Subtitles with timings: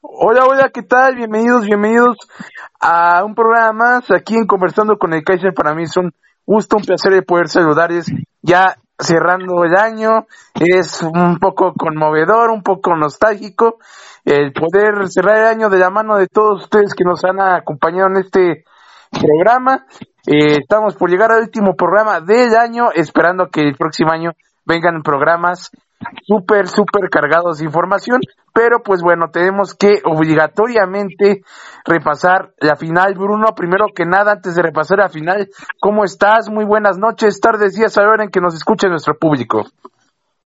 [0.00, 1.16] Hola, hola, ¿qué tal?
[1.16, 2.16] Bienvenidos, bienvenidos
[2.80, 5.54] a un programa más aquí en Conversando con el Kaiser.
[5.54, 6.12] Para mí es un
[6.44, 8.06] gusto, un placer de poder saludarles
[8.42, 10.26] ya cerrando el año.
[10.54, 13.78] Es un poco conmovedor, un poco nostálgico
[14.24, 18.08] el poder cerrar el año de la mano de todos ustedes que nos han acompañado
[18.08, 18.64] en este
[19.10, 19.86] programa.
[20.26, 24.32] Eh, estamos por llegar al último programa del año, esperando que el próximo año
[24.64, 25.70] vengan programas
[26.26, 28.20] súper, súper cargados de información,
[28.52, 31.42] pero pues bueno, tenemos que obligatoriamente
[31.84, 33.14] repasar la final.
[33.14, 35.48] Bruno, primero que nada, antes de repasar la final,
[35.80, 36.48] ¿cómo estás?
[36.48, 39.64] Muy buenas noches, tardes, días, a la hora en que nos escuche nuestro público.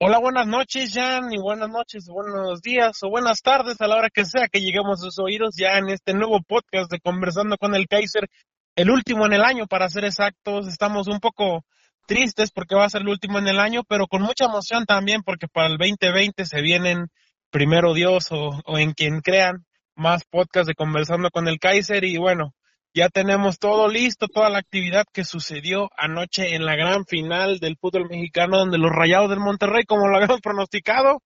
[0.03, 4.09] Hola, buenas noches, Jan, y buenas noches, buenos días o buenas tardes a la hora
[4.09, 7.75] que sea que lleguemos a sus oídos ya en este nuevo podcast de Conversando con
[7.75, 8.27] el Kaiser,
[8.75, 10.67] el último en el año, para ser exactos.
[10.67, 11.65] Estamos un poco
[12.11, 15.23] tristes porque va a ser el último en el año, pero con mucha emoción también
[15.23, 17.07] porque para el 2020 se vienen,
[17.49, 19.65] primero Dios o, en quien crean,
[19.95, 22.03] más podcasts de Conversando con el Kaiser.
[22.03, 22.53] Y bueno,
[22.93, 27.77] ya tenemos todo listo, toda la actividad que sucedió anoche en la gran final del
[27.77, 31.21] fútbol mexicano, donde los Rayados del Monterrey, como lo habíamos pronosticado,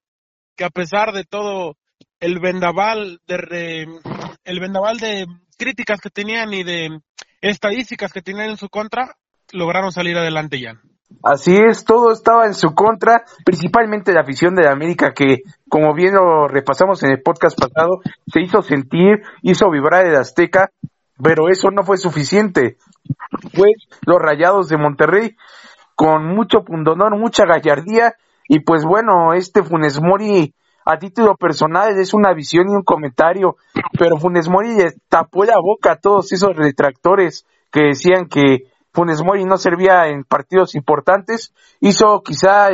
[0.56, 1.78] que a pesar de todo
[2.19, 3.88] el vendaval de
[4.44, 5.25] el vendaval de
[5.58, 7.00] críticas que tenían y de
[7.41, 9.16] estadísticas que tenían en su contra,
[9.56, 10.80] lograron salir adelante ya.
[11.23, 15.39] Así es, todo estaba en su contra, principalmente la afición de la América que,
[15.70, 20.70] como bien lo repasamos en el podcast pasado, se hizo sentir, hizo vibrar el Azteca,
[21.22, 22.78] pero eso no fue suficiente.
[23.53, 23.70] Fue
[24.06, 25.36] los Rayados de Monterrey
[25.95, 28.16] con mucho pundonor, mucha gallardía
[28.47, 30.53] y pues bueno, este Funes Mori
[30.86, 33.56] a título personal es una visión y un comentario,
[33.97, 34.78] pero Funes Mori
[35.09, 40.23] tapó la boca a todos esos retractores que decían que Funes Mori no servía en
[40.23, 42.69] partidos importantes, hizo quizá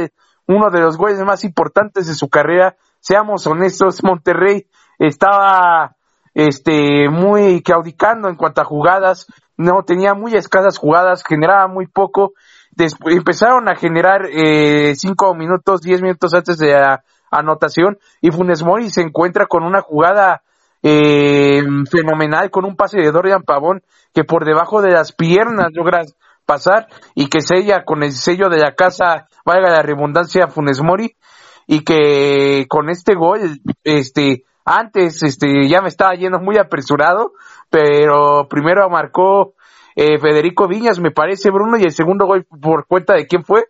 [0.47, 2.75] uno de los goles más importantes de su carrera.
[2.99, 4.67] Seamos honestos, Monterrey
[4.99, 5.95] estaba
[6.35, 9.25] este muy claudicando en cuanto a jugadas,
[9.57, 12.33] no tenía muy escasas jugadas, generaba muy poco.
[12.69, 18.63] Después empezaron a generar eh, cinco minutos, diez minutos antes de la anotación y Funes
[18.63, 20.43] Mori se encuentra con una jugada
[20.83, 23.81] eh, fenomenal con un pase de Dorian Pavón
[24.13, 26.01] que por debajo de las piernas logra
[26.45, 31.15] pasar y que sella con el sello de la casa, valga la redundancia, Funes Mori
[31.67, 37.33] y que con este gol, este, antes, este, ya me estaba yendo muy apresurado,
[37.69, 39.53] pero primero marcó
[39.95, 43.65] eh, Federico Viñas, me parece, Bruno, y el segundo gol por cuenta de quién fue.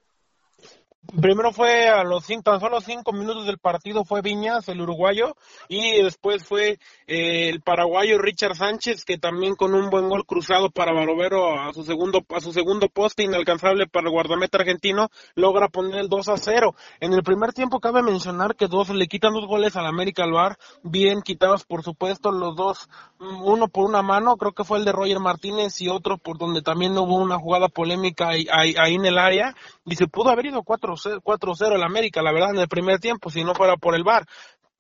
[1.07, 5.35] Primero fue a los cinco, tan solo cinco minutos del partido fue Viñas, el uruguayo,
[5.67, 10.69] y después fue eh, el paraguayo Richard Sánchez, que también con un buen gol cruzado
[10.69, 15.69] para Barovero a su segundo, a su segundo poste inalcanzable para el guardameta argentino, logra
[15.69, 16.75] poner el 2 a 0.
[17.00, 20.57] En el primer tiempo cabe mencionar que dos le quitan dos goles al América Alvar,
[20.84, 24.91] bien quitados por supuesto los dos, uno por una mano, creo que fue el de
[24.91, 29.17] Roger Martínez y otro por donde también hubo una jugada polémica ahí, ahí en el
[29.17, 30.61] área, y se pudo haber ido
[30.96, 34.25] 4-0 el América, la verdad, en el primer tiempo, si no fuera por el VAR.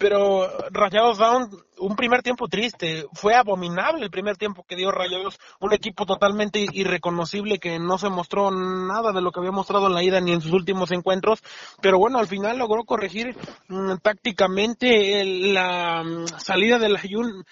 [0.01, 1.37] Pero Rayados da
[1.77, 3.05] un, primer tiempo triste.
[3.13, 5.39] Fue abominable el primer tiempo que dio Rayados.
[5.59, 9.93] Un equipo totalmente irreconocible que no se mostró nada de lo que había mostrado en
[9.93, 11.43] la ida ni en sus últimos encuentros.
[11.83, 17.45] Pero bueno, al final logró corregir mm, tácticamente la mm, salida del Ayun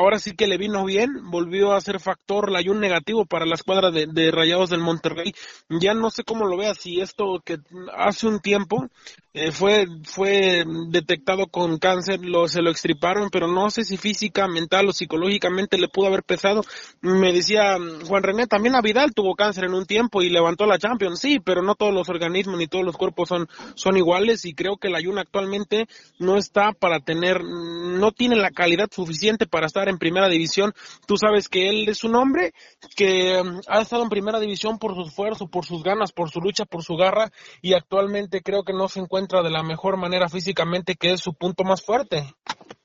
[0.00, 3.54] ahora sí que le vino bien, volvió a ser factor la un negativo para la
[3.54, 5.34] escuadra de, Rayados del Monterrey.
[5.68, 7.58] Ya no sé cómo lo vea, si esto que
[7.96, 8.88] hace un tiempo
[9.32, 14.48] eh, fue, fue detectado con cáncer, lo, se lo extriparon, pero no sé si física,
[14.48, 16.62] mental o psicológicamente le pudo haber pesado.
[17.00, 20.66] Me decía mm, Juan René, también a Vidal tuvo cáncer en un tiempo y levantó
[20.66, 24.44] la Champions, sí, pero no todos los organismos ni todos los cuerpos son, son iguales
[24.44, 25.86] y creo que la Ayun actualmente
[26.18, 30.72] no está para tener, no tiene la calidad suficiente para estar en primera división.
[31.06, 32.52] Tú sabes que él es un hombre
[32.96, 36.40] que mm, ha estado en primera división por su esfuerzo, por sus ganas, por su
[36.40, 37.30] lucha, por su garra
[37.60, 41.34] y actualmente creo que no se encuentra de la mejor manera físicamente, que es su
[41.34, 42.34] punto más fuerte.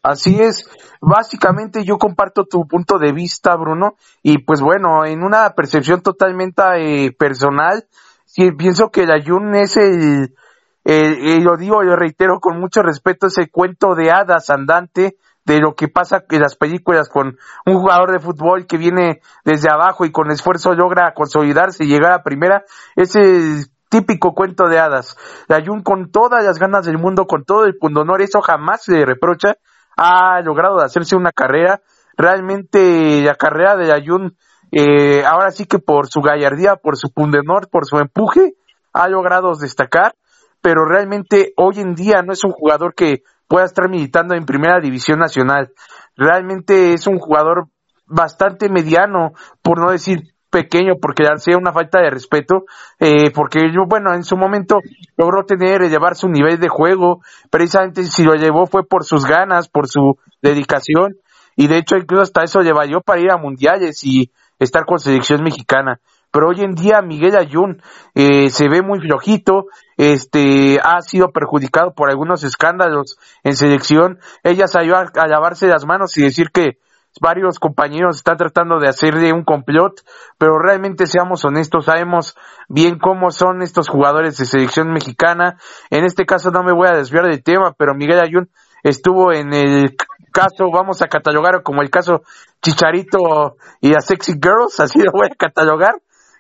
[0.01, 0.69] Así es,
[1.01, 6.61] básicamente yo comparto tu punto de vista, Bruno, y pues bueno, en una percepción totalmente
[6.77, 7.87] eh, personal,
[8.25, 10.35] sí, pienso que el Ayun es el,
[10.83, 15.75] el, lo digo, lo reitero con mucho respeto, ese cuento de hadas andante de lo
[15.75, 20.11] que pasa en las películas con un jugador de fútbol que viene desde abajo y
[20.11, 22.63] con esfuerzo logra consolidarse y llegar a primera,
[22.95, 25.15] ese típico cuento de hadas.
[25.47, 29.57] Ayun con todas las ganas del mundo, con todo el pundonor, eso jamás se reprocha,
[29.95, 31.81] ha logrado hacerse una carrera.
[32.17, 34.37] Realmente la carrera de Ayun,
[34.71, 38.55] eh, ahora sí que por su gallardía, por su pundonor, por su empuje,
[38.93, 40.15] ha logrado destacar,
[40.61, 44.79] pero realmente hoy en día no es un jugador que pueda estar militando en primera
[44.79, 45.71] división nacional.
[46.15, 47.67] Realmente es un jugador
[48.05, 49.31] bastante mediano,
[49.61, 52.63] por no decir pequeño, porque sea una falta de respeto,
[52.99, 54.79] eh, porque yo, bueno, en su momento
[55.17, 57.21] logró tener, llevar su nivel de juego,
[57.51, 61.17] precisamente si lo llevó fue por sus ganas, por su dedicación,
[61.57, 64.99] y de hecho incluso hasta eso lleva yo para ir a mundiales y estar con
[64.99, 65.99] selección mexicana.
[66.35, 67.81] Pero hoy en día Miguel Ayun
[68.13, 74.19] eh, se ve muy flojito, este ha sido perjudicado por algunos escándalos en selección.
[74.43, 76.79] Ella salió a, lavarse las manos y decir que
[77.21, 80.01] varios compañeros están tratando de hacerle un complot,
[80.37, 82.35] pero realmente seamos honestos, sabemos
[82.67, 85.57] bien cómo son estos jugadores de selección mexicana.
[85.89, 88.49] En este caso no me voy a desviar del tema, pero Miguel Ayun
[88.83, 89.95] estuvo en el
[90.33, 92.23] caso, vamos a catalogar como el caso
[92.61, 95.95] Chicharito y a Sexy Girls, así lo voy a catalogar,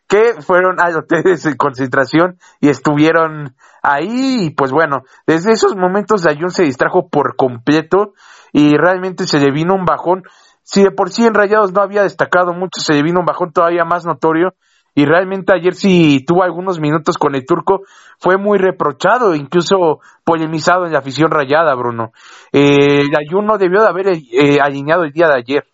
[0.07, 6.27] que fueron a hoteles de concentración y estuvieron ahí y pues bueno, desde esos momentos
[6.27, 8.13] Ayun se distrajo por completo
[8.51, 10.23] y realmente se le vino un bajón
[10.65, 13.53] si de por sí en Rayados no había destacado mucho, se le vino un bajón
[13.53, 14.55] todavía más notorio.
[14.95, 17.81] Y realmente ayer sí tuvo algunos minutos con el turco,
[18.17, 22.13] fue muy reprochado, incluso polemizado en la afición rayada, Bruno.
[22.51, 25.65] Eh, el ayuno debió de haber eh, alineado el día de ayer.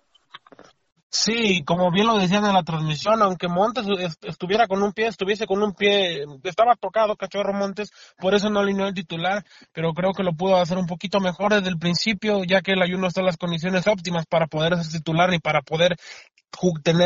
[1.13, 3.85] Sí, como bien lo decían en la transmisión, aunque Montes
[4.21, 8.61] estuviera con un pie, estuviese con un pie, estaba tocado Cachorro Montes, por eso no
[8.61, 9.43] alineó el titular,
[9.73, 12.81] pero creo que lo pudo hacer un poquito mejor desde el principio, ya que el
[12.81, 15.97] ayuno está en las condiciones óptimas para poder ser titular y para poder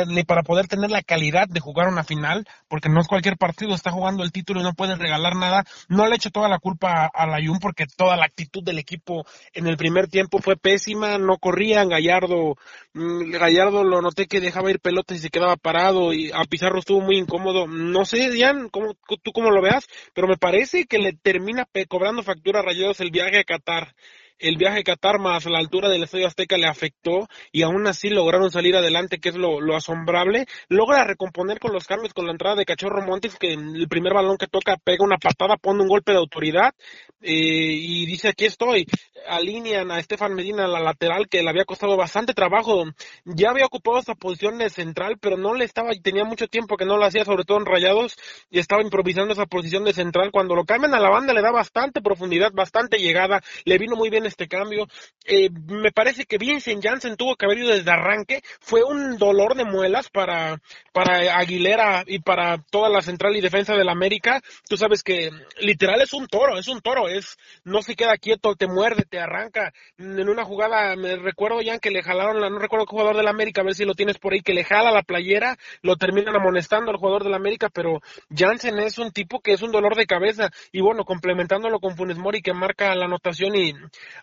[0.08, 3.74] ni para poder tener la calidad de jugar una final, porque no es cualquier partido,
[3.74, 5.64] está jugando el título y no puede regalar nada.
[5.88, 9.68] No le echo toda la culpa a Layun porque toda la actitud del equipo en
[9.68, 12.56] el primer tiempo fue pésima, no corrían, Gallardo,
[12.94, 16.80] mm, Gallardo lo noté que dejaba ir pelotas y se quedaba parado y a Pizarro
[16.80, 17.68] estuvo muy incómodo.
[17.68, 22.24] No sé, Dian, ¿cómo, tú cómo lo veas, pero me parece que le termina cobrando
[22.24, 23.94] factura a Rayados el viaje a Qatar
[24.40, 28.10] el viaje a Qatar más la altura del Estadio Azteca le afectó y aún así
[28.10, 30.46] lograron salir adelante, que es lo, asombrable.
[30.70, 34.38] Logra recomponer con los cambios, con la entrada de Cachorro Montes, que el primer balón
[34.38, 36.74] que toca pega una patada, pone un golpe de autoridad
[37.22, 38.86] eh, y dice aquí estoy.
[39.28, 42.86] Alinean a Estefan Medina a la lateral, que le había costado bastante trabajo.
[43.24, 46.86] Ya había ocupado esa posición de central, pero no le estaba, tenía mucho tiempo que
[46.86, 48.18] no lo hacía, sobre todo en rayados,
[48.50, 50.32] y estaba improvisando esa posición de central.
[50.32, 54.10] Cuando lo cambian a la banda le da bastante profundidad, bastante llegada, le vino muy
[54.10, 54.88] bien este cambio.
[55.26, 58.42] Eh, me parece que Vincent Janssen tuvo que haber ido desde arranque.
[58.60, 60.60] Fue un dolor de muelas para,
[60.94, 64.42] para Aguilera y para toda la central y defensa del América.
[64.68, 65.30] Tú sabes que
[65.60, 69.20] literal es un toro, es un toro, es no se queda quieto, te muerde, te
[69.20, 69.74] arranca.
[69.98, 73.28] En una jugada, me recuerdo ya que le jalaron, la, no recuerdo qué jugador del
[73.28, 76.36] América, a ver si lo tienes por ahí, que le jala la playera, lo terminan
[76.36, 80.06] amonestando al jugador del América, pero Janssen es un tipo que es un dolor de
[80.06, 80.50] cabeza.
[80.72, 83.74] Y bueno, complementándolo con Funes Mori que marca la anotación y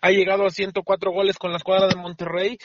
[0.01, 2.57] ha llegado a 104 goles con la escuadra de Monterrey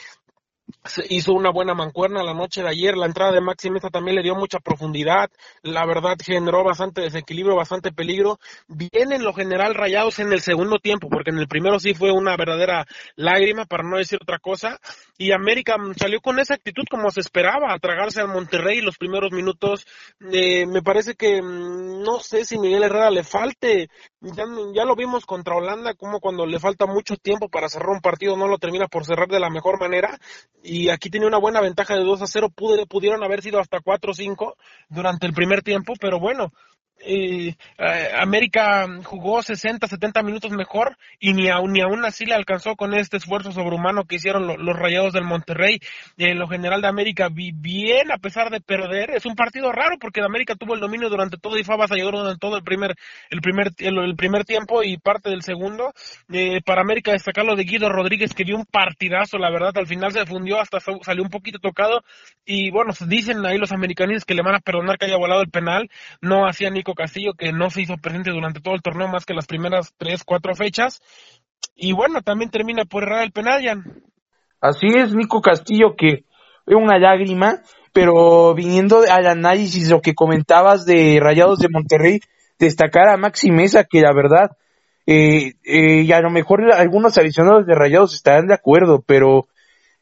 [1.09, 2.97] hizo una buena mancuerna la noche de ayer.
[2.97, 5.29] La entrada de Maxi Mesa también le dio mucha profundidad.
[5.61, 8.39] La verdad generó bastante desequilibrio, bastante peligro.
[8.67, 12.35] Vienen lo general rayados en el segundo tiempo, porque en el primero sí fue una
[12.37, 12.85] verdadera
[13.15, 14.79] lágrima, para no decir otra cosa.
[15.17, 19.31] Y América salió con esa actitud como se esperaba, a tragarse al Monterrey los primeros
[19.31, 19.85] minutos.
[20.31, 23.89] Eh, me parece que mm, no sé si Miguel Herrera le falte.
[24.21, 28.35] Ya lo vimos contra Holanda, como cuando le falta mucho tiempo para cerrar un partido,
[28.35, 30.19] no lo termina por cerrar de la mejor manera
[30.63, 32.49] y aquí tenía una buena ventaja de 2 a 0,
[32.87, 34.57] pudieron haber sido hasta 4 o 5
[34.89, 36.51] durante el primer tiempo, pero bueno,
[37.01, 37.55] eh,
[38.17, 42.93] América jugó 60, 70 minutos mejor y ni aún, ni aún así le alcanzó con
[42.93, 45.79] este esfuerzo sobrehumano que hicieron los Rayados del Monterrey.
[46.17, 49.11] En lo general de América, bien a pesar de perder.
[49.11, 52.39] Es un partido raro porque América tuvo el dominio durante todo y fue avasallador durante
[52.39, 52.95] todo el primer,
[53.29, 55.93] el primer, el, primer tiempo y parte del segundo.
[56.31, 59.87] Eh, para América destacar lo de Guido Rodríguez que dio un partidazo, la verdad, al
[59.87, 62.03] final se fundió, hasta salió un poquito tocado
[62.45, 65.49] y bueno, dicen ahí los americanistas que le van a perdonar que haya volado el
[65.49, 65.89] penal,
[66.21, 69.33] no hacía ni Castillo, que no se hizo presente durante todo el torneo más que
[69.33, 71.01] las primeras tres, cuatro fechas.
[71.75, 73.61] Y bueno, también termina por errar el penal,
[74.61, 76.25] Así es, Nico Castillo, que
[76.65, 77.61] es una lágrima,
[77.93, 82.19] pero viniendo al análisis, lo que comentabas de Rayados de Monterrey,
[82.59, 84.51] destacar a Maxi Mesa, que la verdad,
[85.05, 89.47] eh, eh, y a lo mejor algunos aficionados de Rayados estarán de acuerdo, pero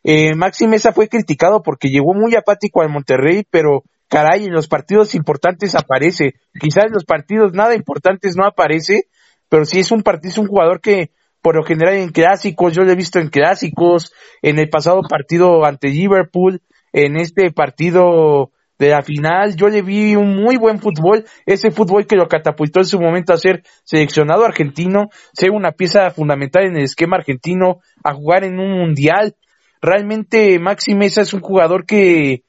[0.04, 4.68] eh, Maxi Mesa fue criticado porque llegó muy apático al Monterrey, pero caray, en los
[4.68, 6.36] partidos importantes aparece.
[6.60, 9.08] Quizás en los partidos nada importantes no aparece,
[9.50, 11.12] pero sí es un partido, es un jugador que
[11.42, 14.12] por lo general en clásicos, yo lo he visto en clásicos,
[14.42, 16.62] en el pasado partido ante Liverpool,
[16.92, 22.06] en este partido de la final, yo le vi un muy buen fútbol, ese fútbol
[22.06, 26.78] que lo catapultó en su momento a ser seleccionado argentino, ser una pieza fundamental en
[26.78, 29.36] el esquema argentino, a jugar en un mundial.
[29.82, 32.44] Realmente Maxi Mesa es un jugador que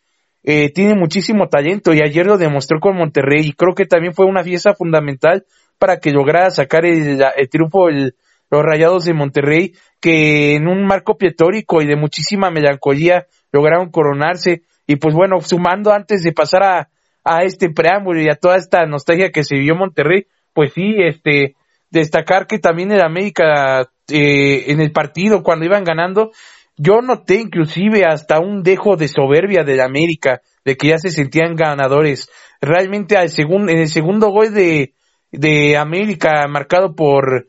[0.51, 4.25] eh, tiene muchísimo talento y ayer lo demostró con Monterrey y creo que también fue
[4.25, 5.45] una pieza fundamental
[5.79, 8.15] para que lograra sacar el, triunfo el,
[8.51, 14.63] los Rayados de Monterrey que en un marco pietórico y de muchísima melancolía lograron coronarse.
[14.87, 16.89] Y pues bueno, sumando antes de pasar a,
[17.25, 21.57] a este preámbulo y a toda esta nostalgia que se vio Monterrey, pues sí, este,
[21.91, 26.31] destacar que también el América eh, en el partido cuando iban ganando,
[26.79, 31.57] yo noté inclusive hasta un dejo de soberbia del América, de que ya se sentían
[31.57, 32.31] ganadores.
[32.61, 34.95] Realmente al segundo, en el segundo gol de,
[35.33, 37.49] de América marcado por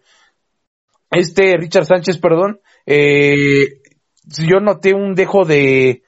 [1.12, 3.82] este Richard Sánchez, perdón, eh,
[4.48, 6.02] yo noté un dejo de,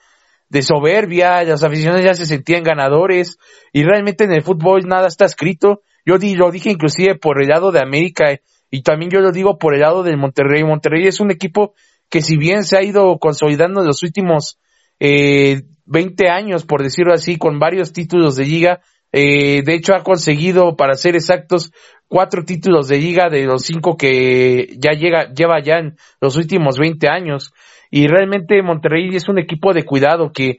[0.50, 3.38] de soberbia, las aficiones ya se sentían ganadores
[3.72, 5.82] y realmente en el fútbol nada está escrito.
[6.06, 8.40] Yo di, lo dije inclusive por el lado de América
[8.72, 10.64] y también yo lo digo por el lado del Monterrey.
[10.64, 11.74] Monterrey es un equipo
[12.12, 14.60] que si bien se ha ido consolidando en los últimos
[15.00, 18.82] eh, 20 años, por decirlo así, con varios títulos de liga,
[19.14, 21.72] eh, de hecho ha conseguido, para ser exactos,
[22.08, 26.78] cuatro títulos de liga de los cinco que ya llega, lleva ya en los últimos
[26.78, 27.54] 20 años.
[27.90, 30.58] Y realmente Monterrey es un equipo de cuidado que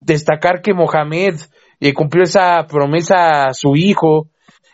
[0.00, 1.36] destacar que Mohamed
[1.80, 4.28] eh, cumplió esa promesa a su hijo,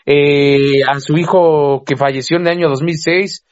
[0.04, 3.44] eh, a su hijo que falleció en el año 2006.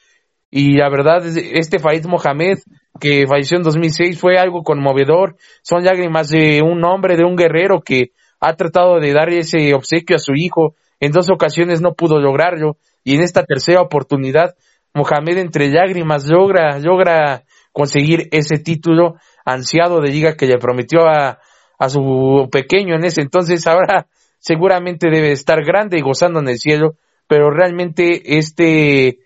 [0.49, 2.59] Y la verdad, este Faid Mohamed,
[2.99, 5.35] que falleció en 2006, fue algo conmovedor.
[5.61, 10.15] Son lágrimas de un hombre, de un guerrero que ha tratado de dar ese obsequio
[10.15, 10.75] a su hijo.
[10.99, 12.77] En dos ocasiones no pudo lograrlo.
[13.03, 14.55] Y en esta tercera oportunidad,
[14.93, 21.39] Mohamed entre lágrimas logra, logra conseguir ese título ansiado de liga que le prometió a,
[21.77, 23.67] a su pequeño en ese entonces.
[23.67, 24.07] Ahora
[24.39, 26.95] seguramente debe estar grande y gozando en el cielo,
[27.27, 29.19] pero realmente este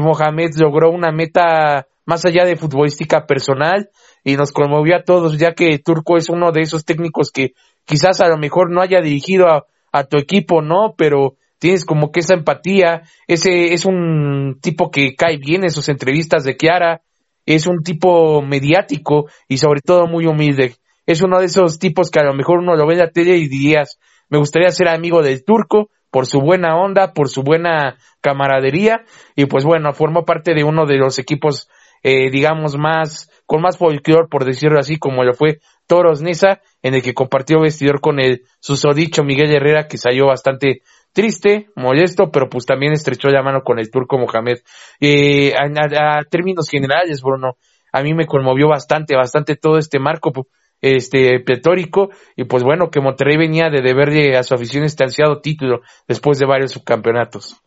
[0.00, 3.90] Mohamed logró una meta más allá de futbolística personal
[4.24, 7.52] y nos conmovió a todos, ya que Turco es uno de esos técnicos que
[7.84, 10.94] quizás a lo mejor no haya dirigido a, a tu equipo, ¿no?
[10.96, 15.88] Pero tienes como que esa empatía, ese es un tipo que cae bien en sus
[15.88, 17.02] entrevistas de Kiara,
[17.46, 20.76] es un tipo mediático y sobre todo muy humilde.
[21.06, 23.36] Es uno de esos tipos que a lo mejor uno lo ve en la tele
[23.36, 27.96] y dirías, me gustaría ser amigo del turco por su buena onda, por su buena
[28.20, 29.04] camaradería
[29.36, 31.68] y pues bueno, formó parte de uno de los equipos,
[32.02, 36.94] eh, digamos, más, con más folclore, por decirlo así, como lo fue Toros Nesa, en
[36.94, 42.48] el que compartió vestidor con el susodicho Miguel Herrera, que salió bastante triste, molesto, pero
[42.48, 44.58] pues también estrechó la mano con el turco Mohamed.
[45.00, 47.56] Eh, a, términos generales, Bruno,
[47.92, 50.32] a mí me conmovió bastante, bastante todo este marco
[50.80, 55.80] este pletórico y pues bueno que Monterrey venía de deberle a su afición ansiado título
[56.08, 57.60] después de varios subcampeonatos.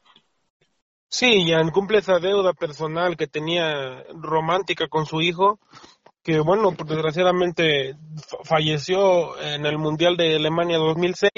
[1.10, 5.60] Sí, ya cumple esa deuda personal que tenía romántica con su hijo
[6.24, 7.96] que bueno, desgraciadamente
[8.46, 11.30] falleció en el Mundial de Alemania 2006.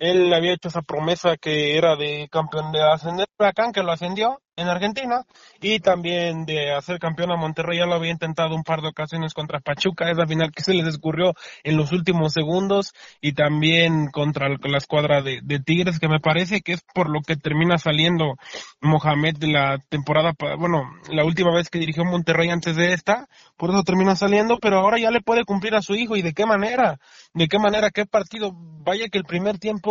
[0.00, 4.40] Él había hecho esa promesa que era de campeón de ascender Huracán, que lo ascendió
[4.56, 5.24] en Argentina,
[5.60, 7.78] y también de hacer campeón a Monterrey.
[7.78, 10.84] Ya lo había intentado un par de ocasiones contra Pachuca, esa final que se les
[10.84, 16.62] descurrió en los últimos segundos, y también contra la escuadra de, Tigres, que me parece
[16.62, 18.36] que es por lo que termina saliendo
[18.80, 23.70] Mohamed de la temporada, bueno, la última vez que dirigió Monterrey antes de esta, por
[23.70, 26.46] eso termina saliendo, pero ahora ya le puede cumplir a su hijo, y de qué
[26.46, 26.98] manera,
[27.34, 29.89] de qué manera, qué partido, vaya que el primer tiempo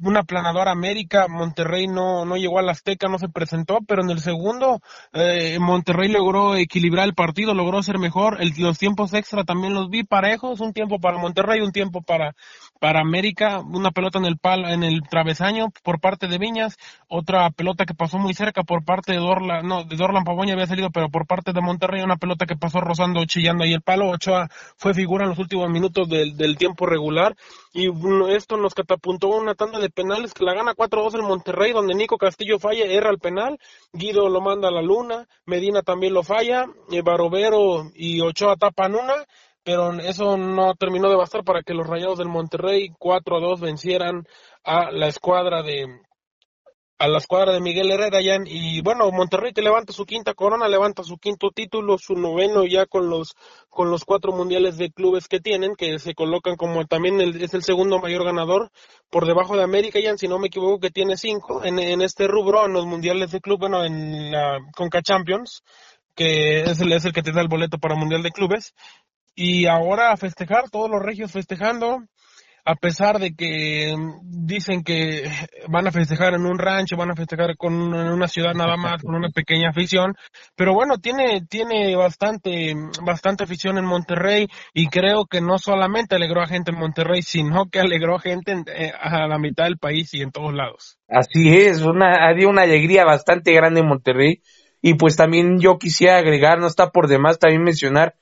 [0.00, 4.10] una planadora América, Monterrey no, no llegó a la Azteca, no se presentó, pero en
[4.10, 4.80] el segundo
[5.12, 10.02] eh, Monterrey logró equilibrar el partido, logró ser mejor, los tiempos extra también los vi
[10.02, 12.34] parejos, un tiempo para Monterrey, un tiempo para,
[12.80, 16.76] para América, una pelota en el pal, en el travesaño por parte de Viñas,
[17.08, 20.66] otra pelota que pasó muy cerca por parte de Dorlan, no, de Dorlan Pavoña había
[20.66, 24.10] salido, pero por parte de Monterrey una pelota que pasó rozando, chillando ahí el palo,
[24.10, 27.36] Ochoa fue figura en los últimos minutos del, tiempo regular,
[27.72, 27.88] y
[28.34, 32.18] esto nos catapultó una tanda de penales que la gana 4-2 el Monterrey, donde Nico
[32.18, 33.58] Castillo falla, erra el penal,
[33.92, 38.94] Guido lo manda a la luna, Medina también lo falla, eh, Barovero y Ochoa tapan
[38.94, 39.14] una,
[39.64, 44.26] pero eso no terminó de bastar para que los Rayados del Monterrey 4-2 vencieran
[44.62, 45.86] a la escuadra de,
[46.98, 51.02] a la escuadra de Miguel Herrera y bueno, Monterrey que levanta su quinta corona, levanta
[51.02, 53.34] su quinto título, su noveno ya con los
[53.68, 57.62] con los cuatro mundiales de clubes que tienen, que se colocan como también es el
[57.62, 58.70] segundo mayor ganador
[59.10, 62.28] por debajo de América ya, si no me equivoco que tiene cinco en, en este
[62.28, 65.62] rubro en los mundiales de club, bueno, en la Conca Champions,
[66.14, 68.72] que es el, es el que te da el boleto para mundial de clubes
[69.34, 72.02] y ahora a festejar, todos los regios festejando,
[72.66, 75.24] a pesar de que dicen que
[75.68, 79.02] van a festejar en un rancho, van a festejar con en una ciudad nada más,
[79.02, 80.14] con una pequeña afición,
[80.56, 82.74] pero bueno, tiene, tiene bastante,
[83.04, 87.66] bastante afición en Monterrey y creo que no solamente alegró a gente en Monterrey, sino
[87.70, 90.98] que alegró a gente eh, a la mitad del país y en todos lados.
[91.06, 94.40] Así es, una, había una alegría bastante grande en Monterrey
[94.80, 98.14] y pues también yo quisiera agregar, no está por demás también mencionar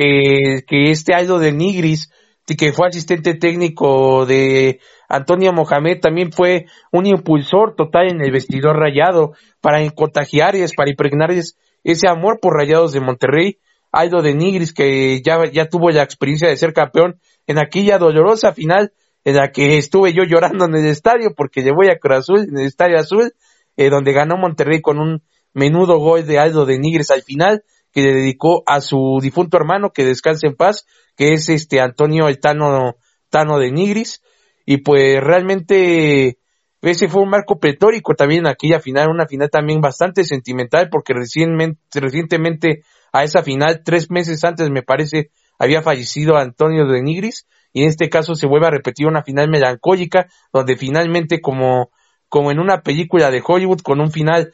[0.00, 2.12] eh, que este Aldo de Nigris,
[2.56, 4.78] que fue asistente técnico de
[5.08, 11.32] Antonio Mohamed, también fue un impulsor total en el vestidor rayado para contagiar para impregnar
[11.32, 13.58] ese amor por rayados de Monterrey.
[13.90, 18.52] Aldo de Nigris, que ya, ya tuvo la experiencia de ser campeón en aquella dolorosa
[18.52, 18.92] final
[19.24, 22.58] en la que estuve yo llorando en el estadio porque llevó a Cruz Azul, en
[22.58, 23.32] el estadio azul,
[23.76, 25.22] eh, donde ganó Monterrey con un
[25.54, 27.64] menudo gol de Aldo de Nigris al final,
[27.98, 30.86] que le dedicó a su difunto hermano, que descanse en paz,
[31.16, 32.94] que es este Antonio el Tano,
[33.28, 34.22] Tano de Nigris,
[34.64, 36.38] y pues realmente
[36.80, 41.80] ese fue un marco pretórico también aquella final, una final también bastante sentimental, porque recientemente,
[42.00, 47.82] recientemente a esa final, tres meses antes me parece, había fallecido Antonio de Nigris, y
[47.82, 51.90] en este caso se vuelve a repetir una final melancólica, donde finalmente como,
[52.28, 54.52] como en una película de Hollywood, con un final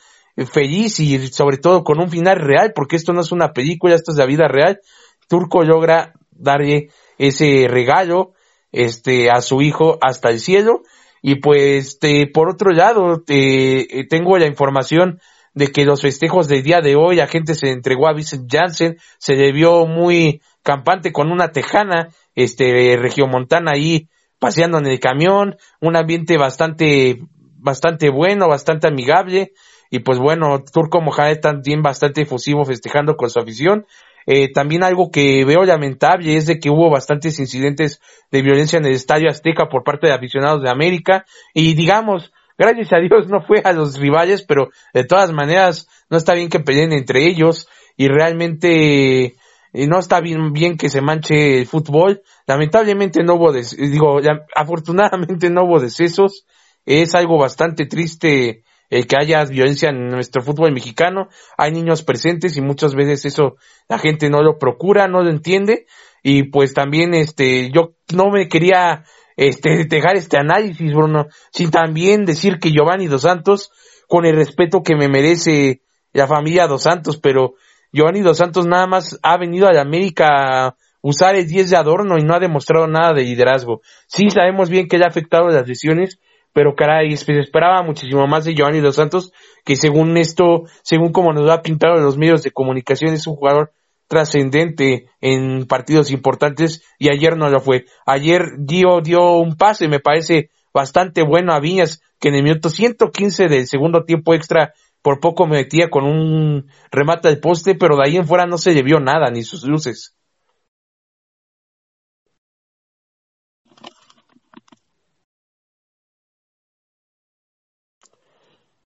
[0.50, 4.12] feliz y sobre todo con un final real, porque esto no es una película, esto
[4.12, 4.80] es la vida real,
[5.28, 6.88] Turco logra darle
[7.18, 8.32] ese regalo
[8.72, 10.82] este a su hijo hasta el cielo.
[11.22, 11.98] Y pues
[12.34, 15.20] por otro lado te, tengo la información
[15.54, 18.98] de que los festejos del día de hoy, la gente se entregó a Vincent Janssen,
[19.18, 25.56] se le vio muy campante con una tejana, este, regiomontana ahí paseando en el camión,
[25.80, 27.20] un ambiente bastante,
[27.56, 29.52] bastante bueno, bastante amigable,
[29.94, 33.86] y pues bueno, Turco Mohamed también bastante efusivo festejando con su afición.
[34.26, 38.00] Eh, también algo que veo lamentable es de que hubo bastantes incidentes
[38.32, 42.92] de violencia en el Estadio Azteca por parte de aficionados de América y digamos, gracias
[42.92, 46.58] a Dios no fue a los rivales, pero de todas maneras no está bien que
[46.58, 52.22] peleen entre ellos y realmente eh, no está bien, bien que se manche el fútbol.
[52.48, 54.18] Lamentablemente no hubo, digo,
[54.56, 56.46] afortunadamente no hubo decesos.
[56.84, 61.28] Es algo bastante triste el que haya violencia en nuestro fútbol mexicano.
[61.58, 63.56] Hay niños presentes y muchas veces eso
[63.88, 65.86] la gente no lo procura, no lo entiende.
[66.22, 69.02] Y pues también, este, yo no me quería,
[69.36, 73.72] este, dejar este análisis, Bruno, sin también decir que Giovanni Dos Santos,
[74.06, 77.54] con el respeto que me merece la familia Dos Santos, pero
[77.92, 81.76] Giovanni Dos Santos nada más ha venido a la América a usar el 10 de
[81.76, 83.80] adorno y no ha demostrado nada de liderazgo.
[84.06, 86.20] Sí sabemos bien que le ha afectado las lesiones,
[86.54, 89.32] pero caray, se esperaba muchísimo más de Giovanni Dos Santos,
[89.64, 93.34] que según esto, según como nos ha pintado en los medios de comunicación, es un
[93.34, 93.72] jugador
[94.06, 97.86] trascendente en partidos importantes y ayer no lo fue.
[98.06, 102.68] Ayer dio, dio un pase, me parece bastante bueno a Viñas, que en el minuto
[102.70, 107.96] 115 del segundo tiempo extra por poco me metía con un remate al poste, pero
[107.96, 110.16] de ahí en fuera no se le vio nada, ni sus luces.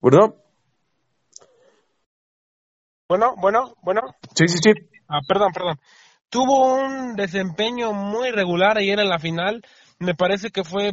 [0.01, 0.35] Bueno.
[3.09, 4.03] Bueno, bueno, bueno.
[4.35, 4.71] Sí, sí, sí.
[5.09, 5.81] Ah, perdón, perdón.
[6.29, 9.63] Tuvo un desempeño muy regular ayer en la final.
[9.99, 10.93] Me parece que fue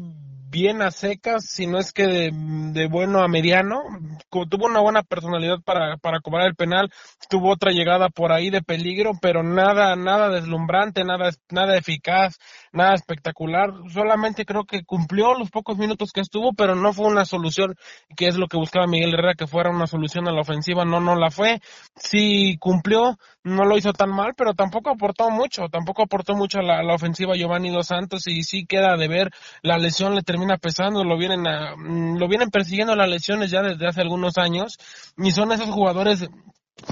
[0.55, 3.83] bien a secas, si no es que de, bueno a mediano.
[4.29, 6.89] Tuvo una buena personalidad para, para cobrar el penal,
[7.29, 12.37] tuvo otra llegada por ahí de peligro, pero nada, nada deslumbrante, nada, nada eficaz,
[12.75, 13.71] nada espectacular.
[13.91, 17.75] Solamente creo que cumplió los pocos minutos que estuvo, pero no fue una solución,
[18.15, 20.99] que es lo que buscaba Miguel Herrera, que fuera una solución a la ofensiva, no,
[20.99, 21.59] no la fue.
[21.95, 26.63] Sí cumplió, no lo hizo tan mal, pero tampoco aportó mucho, tampoco aportó mucho a
[26.63, 30.57] la, la ofensiva Giovanni Dos Santos y sí queda de ver, la lesión le termina
[30.57, 34.77] pesando, lo vienen, a, mm, lo vienen persiguiendo las lesiones ya desde hace algunos años
[35.17, 36.27] y son esos jugadores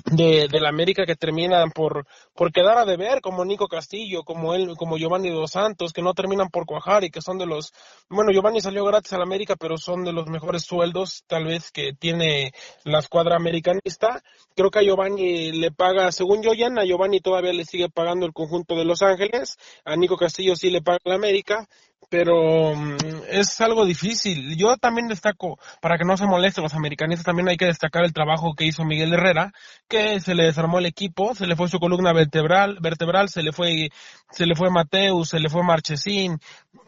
[0.05, 4.53] de, de la América que terminan por, por quedar a deber, como Nico Castillo, como
[4.53, 7.73] él, como Giovanni Dos Santos, que no terminan por cuajar y que son de los,
[8.09, 11.71] bueno, Giovanni salió gratis a la América, pero son de los mejores sueldos, tal vez,
[11.71, 14.23] que tiene la escuadra americanista.
[14.55, 18.33] Creo que a Giovanni le paga, según yo, a Giovanni todavía le sigue pagando el
[18.33, 21.67] conjunto de Los Ángeles, a Nico Castillo sí le paga la América,
[22.09, 22.97] pero mm,
[23.29, 24.55] es algo difícil.
[24.55, 28.13] Yo también destaco, para que no se molesten los americanistas, también hay que destacar el
[28.13, 29.51] trabajo que hizo Miguel Herrera,
[29.87, 33.51] que se le desarmó el equipo, se le fue su columna vertebral, vertebral se le
[33.51, 33.89] fue,
[34.29, 36.39] se le fue Mateus, se le fue Marchesín,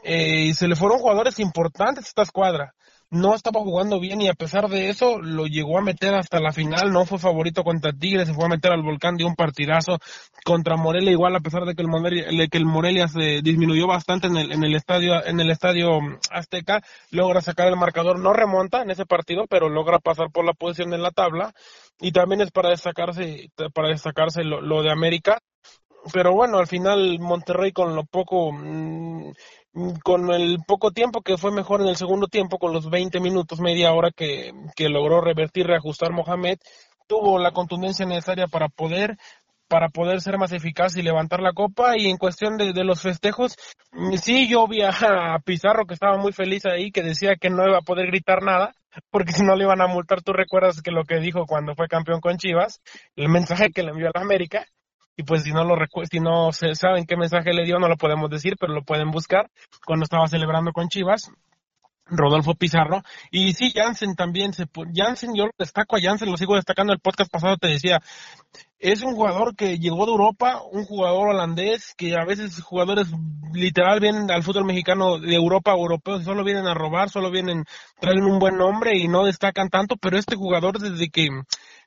[0.04, 2.75] eh, y se le fueron jugadores importantes a esta escuadra.
[3.10, 6.52] No estaba jugando bien y a pesar de eso lo llegó a meter hasta la
[6.52, 10.00] final, no fue favorito contra Tigres, se fue a meter al volcán, dio un partidazo
[10.44, 14.28] contra Morelia igual a pesar de que el Morelia, que el Morelia se disminuyó bastante
[14.28, 16.00] en el, en el estadio en el estadio
[16.32, 20.54] Azteca, logra sacar el marcador, no remonta en ese partido, pero logra pasar por la
[20.54, 21.54] posición en la tabla
[22.00, 25.39] y también es para destacarse para destacarse lo, de América.
[26.13, 29.05] Pero bueno, al final Monterrey con lo poco, mm,
[30.04, 33.60] con el poco tiempo que fue mejor en el segundo tiempo, con los 20 minutos,
[33.60, 36.58] media hora que, que logró revertir, reajustar Mohamed,
[37.08, 39.18] tuvo la contundencia necesaria para poder
[39.68, 41.98] para poder ser más eficaz y levantar la copa.
[41.98, 43.56] Y en cuestión de, de los festejos
[44.22, 47.80] sí yo vi a Pizarro que estaba muy feliz ahí que decía que no iba
[47.80, 48.74] a poder gritar nada
[49.10, 50.22] porque si no le iban a multar.
[50.22, 52.82] Tú recuerdas que lo que dijo cuando fue campeón con Chivas
[53.16, 54.66] el mensaje que le envió a la América
[55.17, 55.75] y pues si no lo
[56.10, 59.12] si no se saben qué mensaje le dio no lo podemos decir pero lo pueden
[59.12, 59.49] buscar.
[59.86, 61.32] Cuando estaba celebrando con Chivas
[62.08, 63.01] Rodolfo Pizarro
[63.32, 66.93] y sí Jansen también se Jansen yo lo destaco a Jansen lo sigo destacando.
[66.93, 68.01] El podcast pasado te decía
[68.80, 73.08] es un jugador que llegó de Europa, un jugador holandés, que a veces jugadores
[73.54, 77.63] literal vienen al fútbol mexicano de Europa europeos solo vienen a robar, solo vienen,
[77.99, 81.30] traen un buen nombre y no destacan tanto, pero este jugador desde que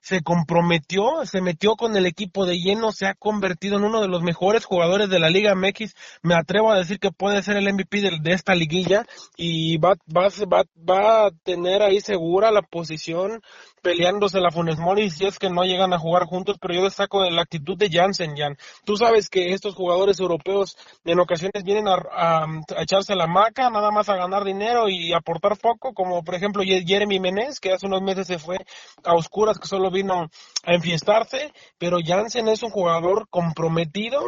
[0.01, 4.09] se comprometió, se metió con el equipo de lleno, se ha convertido en uno de
[4.09, 5.95] los mejores jugadores de la Liga MX.
[6.23, 9.07] Me atrevo a decir que puede ser el MVP de, esta liguilla
[9.37, 13.43] y va, va, va, va a tener ahí segura la posición
[13.83, 17.25] peleándose la Funes Mori si es que no llegan a jugar juntos, pero yo destaco
[17.25, 18.57] la actitud de Jansen, Jan.
[18.85, 22.47] Tú sabes que estos jugadores europeos en ocasiones vienen a,
[22.79, 27.21] echarse la maca, nada más a ganar dinero y aportar poco, como por ejemplo Jeremy
[27.21, 28.59] Menez, que hace unos meses se fue
[29.05, 30.29] a oscuras, que solo vino
[30.65, 34.21] a enfiestarse, pero Jansen es un jugador comprometido,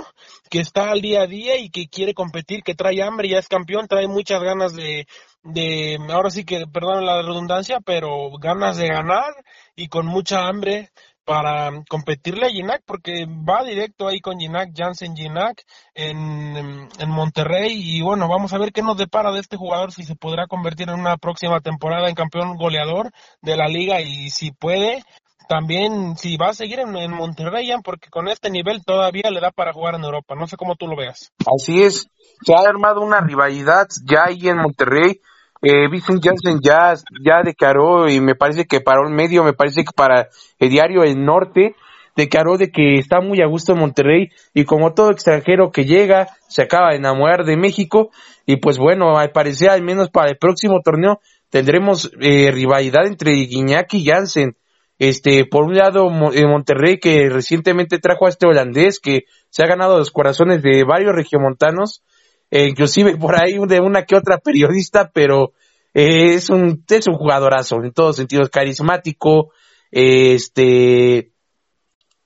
[0.48, 3.48] que está al día a día y que quiere competir, que trae hambre, ya es
[3.48, 5.06] campeón, trae muchas ganas de,
[5.42, 9.32] de, ahora sí que, perdón la redundancia, pero ganas de ganar
[9.74, 10.90] y con mucha hambre
[11.24, 15.62] para competirle a Ginac, porque va directo ahí con Ginac, Jansen Ginac
[15.94, 20.02] en, en Monterrey, y bueno, vamos a ver qué nos depara de este jugador, si
[20.02, 24.50] se podrá convertir en una próxima temporada en campeón goleador de la liga, y si
[24.50, 25.04] puede,
[25.48, 29.52] también si va a seguir en, en Monterrey, porque con este nivel todavía le da
[29.52, 31.32] para jugar en Europa, no sé cómo tú lo veas.
[31.46, 32.08] Así es,
[32.44, 35.20] se ha armado una rivalidad ya ahí en Monterrey,
[35.62, 36.94] eh, Vincent Janssen ya,
[37.24, 41.02] ya declaró y me parece que para un medio, me parece que para el diario
[41.02, 41.74] El Norte,
[42.16, 46.28] declaró de que está muy a gusto en Monterrey y como todo extranjero que llega
[46.48, 48.10] se acaba de enamorar de México
[48.46, 51.20] y pues bueno, al parecer al menos para el próximo torneo
[51.50, 54.56] tendremos eh, rivalidad entre Guiñac y Jansen.
[54.98, 59.66] Este, por un lado, en Monterrey que recientemente trajo a este holandés que se ha
[59.66, 62.02] ganado los corazones de varios regiomontanos
[62.50, 65.52] eh, inclusive por ahí de una que otra periodista, pero
[65.94, 69.52] eh, es un es un jugadorazo en todos sentidos, carismático,
[69.90, 71.32] este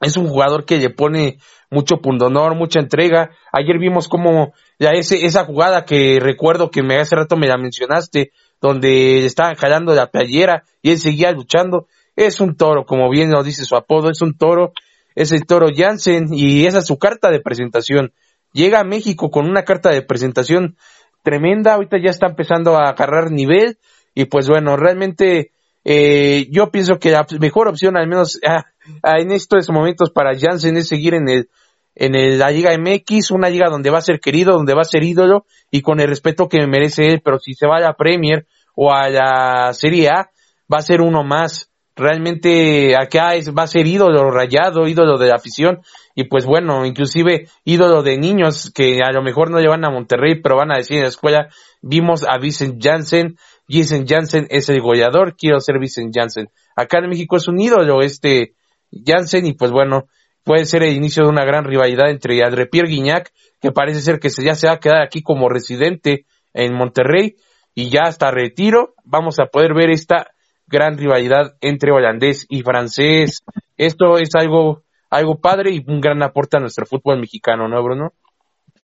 [0.00, 1.38] es un jugador que le pone
[1.70, 3.30] mucho pundonor, mucha entrega.
[3.52, 7.56] Ayer vimos como ya ese, esa jugada que recuerdo que me hace rato me la
[7.56, 11.86] mencionaste, donde estaban jalando la playera y él seguía luchando.
[12.16, 14.72] Es un toro, como bien lo dice su apodo, es un toro,
[15.14, 18.12] es el toro Jansen y esa es su carta de presentación
[18.54, 20.78] llega a México con una carta de presentación
[21.22, 23.78] tremenda, ahorita ya está empezando a agarrar nivel
[24.14, 25.50] y pues bueno, realmente
[25.84, 28.64] eh, yo pienso que la mejor opción, al menos ah,
[29.02, 31.48] ah, en estos momentos para Jansen es seguir en el
[31.96, 34.84] en el, la Liga MX, una liga donde va a ser querido, donde va a
[34.84, 37.94] ser ídolo y con el respeto que merece él, pero si se va a la
[37.94, 40.30] Premier o a la Serie A,
[40.72, 41.70] va a ser uno más.
[41.96, 45.80] Realmente acá es, va a ser ídolo rayado, ídolo de la afición.
[46.14, 50.40] Y pues bueno, inclusive ídolo de niños que a lo mejor no llevan a Monterrey,
[50.40, 51.48] pero van a decir en la escuela,
[51.82, 53.36] vimos a Vincent Janssen,
[53.68, 56.48] Vincent Janssen es el goleador, quiero ser Vincent Janssen.
[56.76, 58.54] Acá en México es un ídolo este
[58.90, 60.08] Janssen y pues bueno,
[60.42, 64.18] puede ser el inicio de una gran rivalidad entre André Pierre Guignac, que parece ser
[64.18, 67.36] que ya se va a quedar aquí como residente en Monterrey
[67.74, 70.33] y ya hasta retiro, vamos a poder ver esta
[70.66, 73.42] gran rivalidad entre holandés y francés.
[73.76, 78.12] Esto es algo algo padre y un gran aporte a nuestro fútbol mexicano, ¿no, Bruno?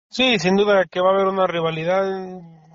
[0.09, 2.03] Sí, sin duda que va a haber una rivalidad.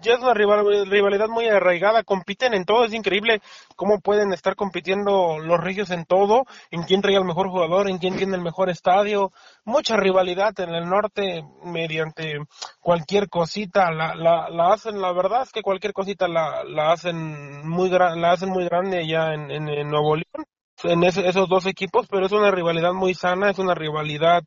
[0.03, 3.41] Ya es una rivalidad muy arraigada, compiten en todo, es increíble
[3.77, 7.99] cómo pueden estar compitiendo los regios en todo, en quién trae el mejor jugador, en
[7.99, 9.31] quién tiene el mejor estadio,
[9.65, 12.41] mucha rivalidad en el norte mediante
[12.81, 17.67] cualquier cosita, la, la, la hacen, la verdad es que cualquier cosita la, la hacen
[17.69, 20.47] muy la hacen muy grande ya en, en Nuevo León
[20.85, 24.43] en esos dos equipos, pero es una rivalidad muy sana, es una rivalidad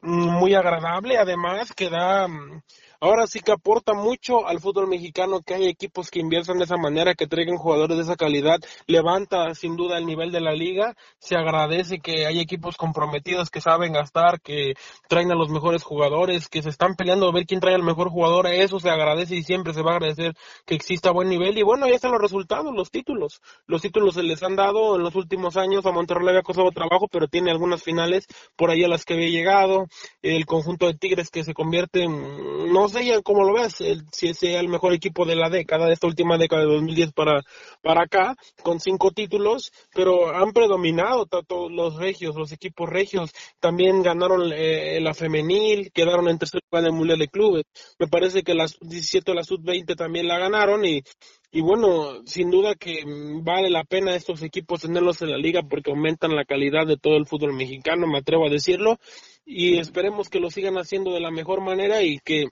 [0.00, 2.62] mm, muy agradable, además que da mm,
[3.00, 6.76] ahora sí que aporta mucho al fútbol mexicano que hay equipos que inviertan de esa
[6.76, 10.96] manera, que traigan jugadores de esa calidad, levanta sin duda el nivel de la liga,
[11.18, 14.74] se agradece que hay equipos comprometidos que saben gastar, que
[15.08, 18.10] traen a los mejores jugadores, que se están peleando a ver quién trae el mejor
[18.10, 20.34] jugador, eso se agradece y siempre se va a agradecer
[20.66, 21.56] que exista buen nivel.
[21.58, 25.02] Y bueno, ahí están los resultados, los títulos, los títulos se les han dado en
[25.02, 28.84] los últimos años, a Monterrey le había costado trabajo, pero tiene algunas finales por ahí
[28.84, 29.86] a las que había llegado,
[30.22, 34.32] el conjunto de Tigres que se convierte, en, no sé ya cómo lo el, si
[34.32, 37.42] sea el mejor equipo de la década, de esta última década de 2010 para,
[37.82, 44.02] para acá, con cinco títulos, pero han predominado tanto los regios, los equipos regios, también
[44.02, 47.64] ganaron eh, la femenil, quedaron en tercer lugar en el de Clubes,
[47.98, 51.02] me parece que las 17 o la sub-20 también la ganaron y
[51.50, 53.04] y bueno, sin duda que
[53.42, 57.16] vale la pena estos equipos tenerlos en la liga porque aumentan la calidad de todo
[57.16, 58.98] el fútbol mexicano, me atrevo a decirlo,
[59.46, 62.48] y esperemos que lo sigan haciendo de la mejor manera y que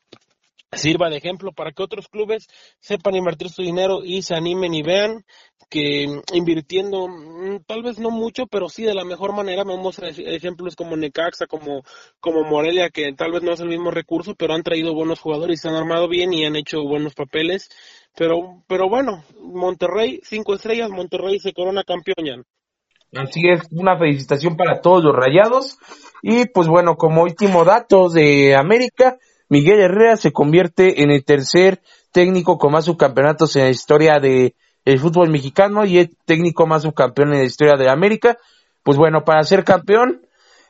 [0.72, 2.46] sirva de ejemplo para que otros clubes
[2.81, 5.24] sepan invertir su dinero y se animen y vean
[5.68, 9.64] que invirtiendo mm, tal vez no mucho pero sí de la mejor manera.
[9.64, 11.83] Vemos ejemplos como Necaxa como
[12.20, 15.59] como Morelia que tal vez no es el mismo recurso pero han traído buenos jugadores
[15.59, 17.68] y se han armado bien y han hecho buenos papeles.
[18.16, 22.44] Pero pero bueno Monterrey cinco estrellas Monterrey se corona campeón
[23.14, 25.79] Así es, una felicitación para todos los rayados.
[26.22, 29.16] Y pues bueno, como último dato de América,
[29.48, 31.80] Miguel Herrera se convierte en el tercer
[32.12, 34.54] técnico con más subcampeonatos en la historia de
[34.85, 38.38] el fútbol mexicano y el técnico más subcampeón en la historia de América.
[38.82, 40.22] Pues bueno, para ser campeón,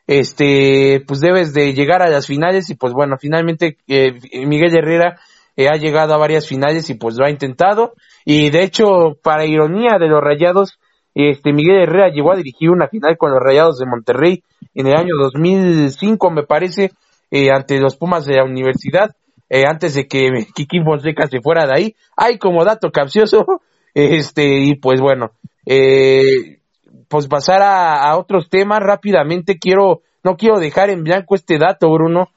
[0.07, 5.21] este, pues debes de llegar a las finales y pues bueno, finalmente eh, Miguel Herrera
[5.57, 7.95] eh, ha llegado a varias finales y pues lo ha intentado.
[8.25, 10.79] Y de hecho, para ironía de los Rayados,
[11.15, 14.43] este Miguel Herrera llegó a dirigir una final con los Rayados de Monterrey
[14.75, 16.93] en el año 2005, me parece,
[17.31, 19.15] eh, ante los Pumas de la universidad,
[19.49, 21.97] eh, antes de que Kiki Fonseca se fuera de ahí.
[22.17, 23.45] Hay como dato capcioso,
[23.95, 25.33] este, y pues bueno,
[25.65, 26.61] eh,
[27.09, 32.31] pues pasar a, otros temas rápidamente, quiero, no quiero dejar en blanco este dato, Bruno.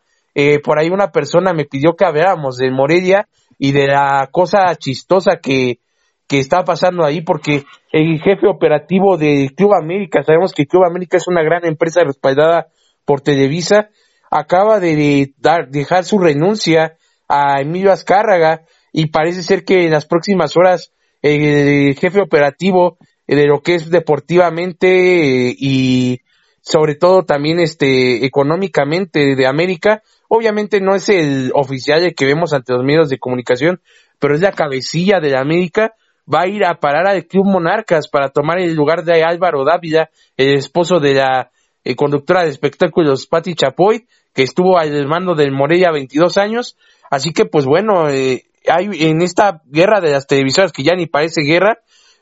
[0.64, 5.40] por ahí una persona me pidió que habláramos de Morelia y de la cosa chistosa
[5.42, 5.80] que,
[6.30, 11.18] que está pasando ahí, porque el jefe operativo de Club América, sabemos que Club América
[11.18, 12.68] es una gran empresa respaldada
[13.04, 13.90] por Televisa,
[14.30, 20.06] acaba de dar, dejar su renuncia a Emilio Azcárraga y parece ser que en las
[20.06, 26.22] próximas horas el jefe operativo de lo que es deportivamente y
[26.62, 32.74] sobre todo también este económicamente de América, obviamente no es el oficial que vemos ante
[32.74, 33.82] los medios de comunicación,
[34.20, 35.94] pero es la cabecilla de la América,
[36.32, 40.10] va a ir a parar al Club Monarcas para tomar el lugar de Álvaro Dávila,
[40.38, 41.52] el esposo de la
[41.84, 46.78] eh, conductora de espectáculos Patti Chapoy, que estuvo al mando del Morella 22 años.
[47.10, 51.08] Así que, pues bueno, eh, hay en esta guerra de las televisoras que ya ni
[51.08, 51.80] parece guerra,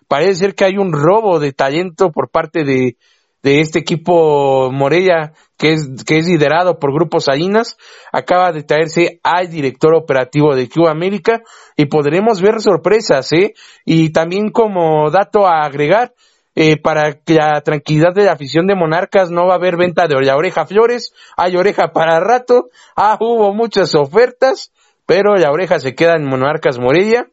[0.08, 2.98] parece ser que hay un robo de talento por parte de,
[3.44, 7.78] de este equipo Morella que es, que es liderado por Grupo Salinas,
[8.12, 11.42] acaba de traerse al director operativo de Cuba América
[11.76, 13.54] y podremos ver sorpresas, ¿eh?
[13.84, 16.14] Y también como dato a agregar,
[16.60, 20.08] eh, para que la tranquilidad de la afición de Monarcas no va a haber venta
[20.08, 24.72] de la oreja flores, hay oreja para rato, ah, hubo muchas ofertas,
[25.06, 27.28] pero la oreja se queda en Monarcas Morella.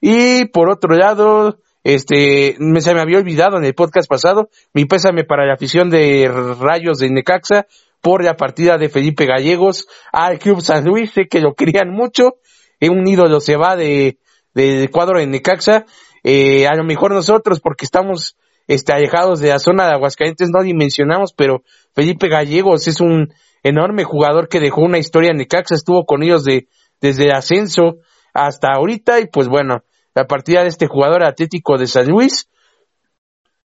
[0.00, 4.84] Y por otro lado, este, me, se me había olvidado en el podcast pasado, mi
[4.84, 7.66] pésame para la afición de Rayos de Necaxa
[8.00, 12.36] por la partida de Felipe Gallegos al Club San Luis, sé que lo querían mucho,
[12.80, 14.18] un ídolo se va de,
[14.54, 15.84] del cuadro de Necaxa,
[16.22, 18.36] eh, a lo mejor nosotros porque estamos
[18.68, 21.62] este, alejados de la zona de Aguascalientes, no dimensionamos, pero
[21.94, 26.44] Felipe Gallegos es un enorme jugador que dejó una historia en Necaxa, estuvo con ellos
[26.44, 26.68] de,
[27.00, 27.96] desde el ascenso
[28.32, 29.82] hasta ahorita, y pues bueno,
[30.14, 32.48] la partida de este jugador atlético de San Luis.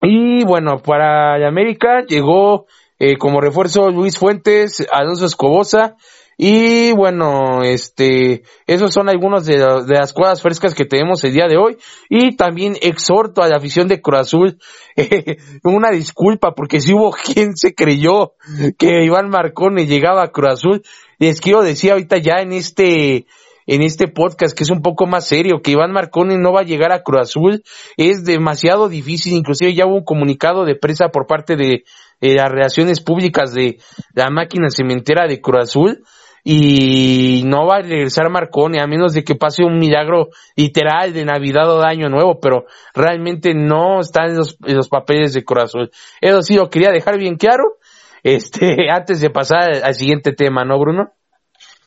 [0.00, 2.66] Y bueno, para América llegó
[2.98, 5.96] eh, como refuerzo Luis Fuentes, Alonso Escobosa,
[6.36, 11.56] y bueno, este, esos son algunos de, las cosas frescas que tenemos el día de
[11.56, 11.76] hoy.
[12.08, 14.58] Y también exhorto a la afición de Cruz Azul,
[15.62, 18.32] una disculpa, porque si hubo quien se creyó
[18.78, 20.82] que Iván Marcone llegaba a Cruz Azul.
[21.18, 23.26] Les quiero decir ahorita ya en este,
[23.66, 26.64] en este podcast que es un poco más serio, que Iván Marcone no va a
[26.64, 27.62] llegar a Cruz Azul.
[27.96, 31.84] Es demasiado difícil, inclusive ya hubo un comunicado de prensa por parte de,
[32.20, 33.78] de las relaciones públicas de
[34.14, 36.04] la máquina cementera de Cruz Azul
[36.44, 41.24] y no va a regresar Marconi a menos de que pase un milagro literal de
[41.24, 45.90] Navidad o de Año Nuevo, pero realmente no está en los, los papeles de corazón.
[46.20, 47.78] Eso sí, lo quería dejar bien claro,
[48.22, 51.12] este, antes de pasar al siguiente tema, ¿no, Bruno?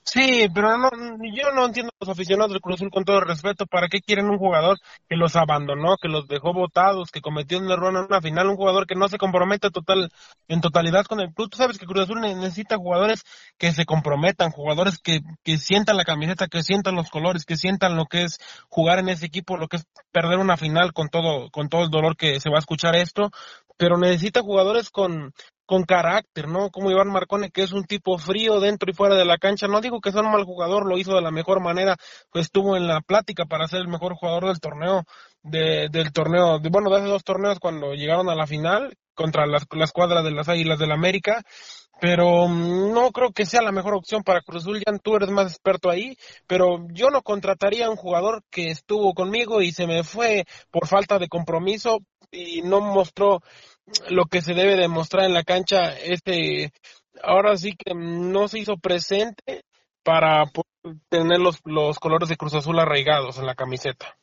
[0.10, 0.89] Sí, pero no,
[1.36, 3.65] yo no entiendo a los aficionados del Cruz Azul con todo respeto.
[3.65, 4.78] ¿Para qué quieren un jugador
[5.10, 8.48] que los abandonó, que los dejó votados, que cometió un error en una final?
[8.48, 10.10] Un jugador que no se compromete total,
[10.48, 11.50] en totalidad con el club.
[11.50, 13.24] Tú sabes que Cruz Azul necesita jugadores
[13.58, 17.98] que se comprometan, jugadores que, que sientan la camiseta, que sientan los colores, que sientan
[17.98, 18.38] lo que es
[18.70, 21.89] jugar en ese equipo, lo que es perder una final con todo, con todo el
[21.89, 23.30] dolor que se va a escuchar esto.
[23.76, 25.34] Pero necesita jugadores con,
[25.68, 26.72] con carácter, ¿no?
[26.72, 29.68] Como Iván Marcone, que es un tipo frío dentro y fuera de la cancha.
[29.68, 31.98] No digo que sea un mal jugador, lo hizo de la mejor manera,
[32.32, 35.04] pues estuvo en la plática para ser el mejor jugador del torneo,
[35.44, 39.46] de, del torneo, de, bueno, de hace dos torneos cuando llegaron a la final contra
[39.46, 41.44] las, cuadras de las Águilas del América,
[42.00, 44.82] pero mm, no creo que sea la mejor opción para Cruz Azul.
[44.86, 46.16] Ya tú eres más experto ahí,
[46.48, 50.88] pero yo no contrataría a un jugador que estuvo conmigo y se me fue por
[50.88, 52.00] falta de compromiso
[52.32, 53.42] y no mostró
[54.10, 56.71] lo que se debe demostrar en la cancha, este,
[57.23, 59.63] ahora sí que no se hizo presente
[60.04, 60.45] para
[61.10, 64.15] tener los, los colores de Cruz Azul arraigados en la camiseta.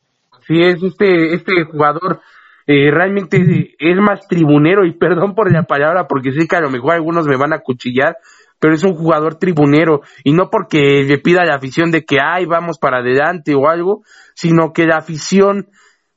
[0.47, 2.21] Sí, es este, este jugador
[2.67, 6.71] eh, realmente es más tribunero y perdón por la palabra porque sé que a lo
[6.71, 8.17] mejor algunos me van a cuchillar,
[8.59, 12.45] pero es un jugador tribunero y no porque le pida la afición de que ay
[12.45, 14.01] vamos para adelante o algo,
[14.33, 15.67] sino que la afición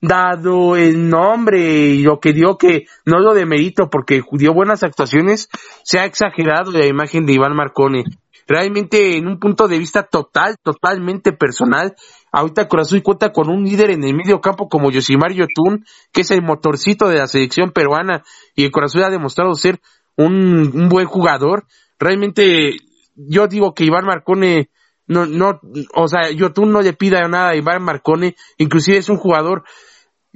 [0.01, 4.83] dado el nombre y lo que dio que no lo de mérito porque dio buenas
[4.83, 5.49] actuaciones,
[5.83, 8.05] se ha exagerado la imagen de Iván Marcone.
[8.47, 11.95] Realmente en un punto de vista total, totalmente personal,
[12.33, 16.31] ahorita Corazón cuenta con un líder en el medio campo como Yosimar Yotun, que es
[16.31, 18.23] el motorcito de la selección peruana
[18.55, 19.81] y el Corazón ha demostrado ser
[20.17, 21.67] un, un buen jugador.
[21.99, 22.77] Realmente
[23.17, 24.71] yo digo que Iván Marcone
[25.09, 25.61] no, no,
[25.95, 29.65] o sea, Yotun no le pida nada a Iván Marcone, inclusive es un jugador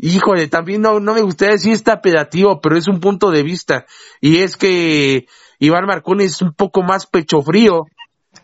[0.03, 3.87] híjole, también no, no me gustaría decir está pedativo, pero es un punto de vista.
[4.21, 5.27] Y es que
[5.59, 7.85] Iván Marconi es un poco más pecho frío,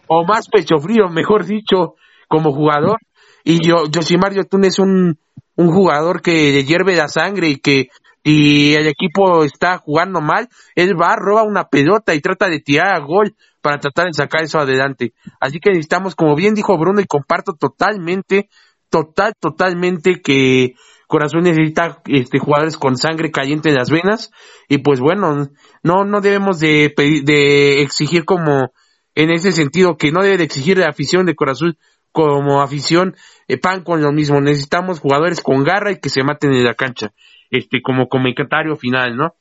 [0.06, 1.96] o más pecho frío, mejor dicho,
[2.28, 2.98] como jugador.
[3.42, 5.18] Y yo, Josimar Yotun es un,
[5.56, 7.88] un jugador que le hierve la sangre y que
[8.22, 12.94] y el equipo está jugando mal, él va, roba una pelota y trata de tirar
[12.94, 15.14] a gol para tratar de sacar eso adelante.
[15.40, 18.48] Así que necesitamos, como bien dijo Bruno, y comparto totalmente,
[18.90, 20.74] total, totalmente que
[21.08, 24.30] Corazón necesita este, jugadores con sangre caliente en las venas
[24.68, 25.48] y pues bueno,
[25.82, 26.92] no, no debemos de,
[27.24, 28.72] de exigir como
[29.14, 31.78] en ese sentido que no debe de exigir de afición de Corazón
[32.12, 33.16] como afición
[33.48, 34.40] eh, pan con lo mismo.
[34.40, 37.12] Necesitamos jugadores con garra y que se maten en la cancha,
[37.50, 39.34] este como comentario final, ¿no?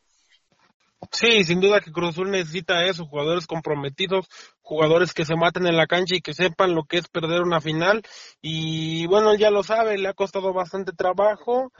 [1.12, 4.28] Sí, sin duda que Cruz Azul necesita eso, jugadores comprometidos,
[4.62, 7.62] jugadores que se maten en la cancha y que sepan lo que es perder una
[7.62, 8.02] final.
[8.42, 11.72] Y bueno, ya lo sabe, le ha costado bastante trabajo,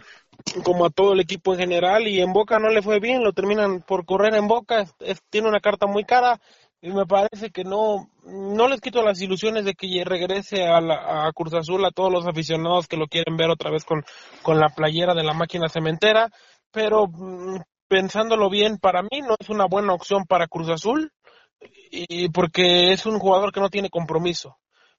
[0.64, 3.34] como a todo el equipo en general, y en Boca no le fue bien, lo
[3.34, 4.86] terminan por correr en Boca,
[5.32, 6.40] tiene una carta muy cara,
[6.80, 11.28] y me parece que no, no les quito las ilusiones de que regrese a, la,
[11.28, 14.04] a Cruz Azul a todos los aficionados que lo quieren ver otra vez con,
[14.44, 16.30] con la playera de la máquina cementera,
[16.72, 21.12] pero mm, pensándolo bien, para mí no es una buena opción para Cruz Azul,
[21.90, 24.58] y porque es un jugador que no tiene compromiso.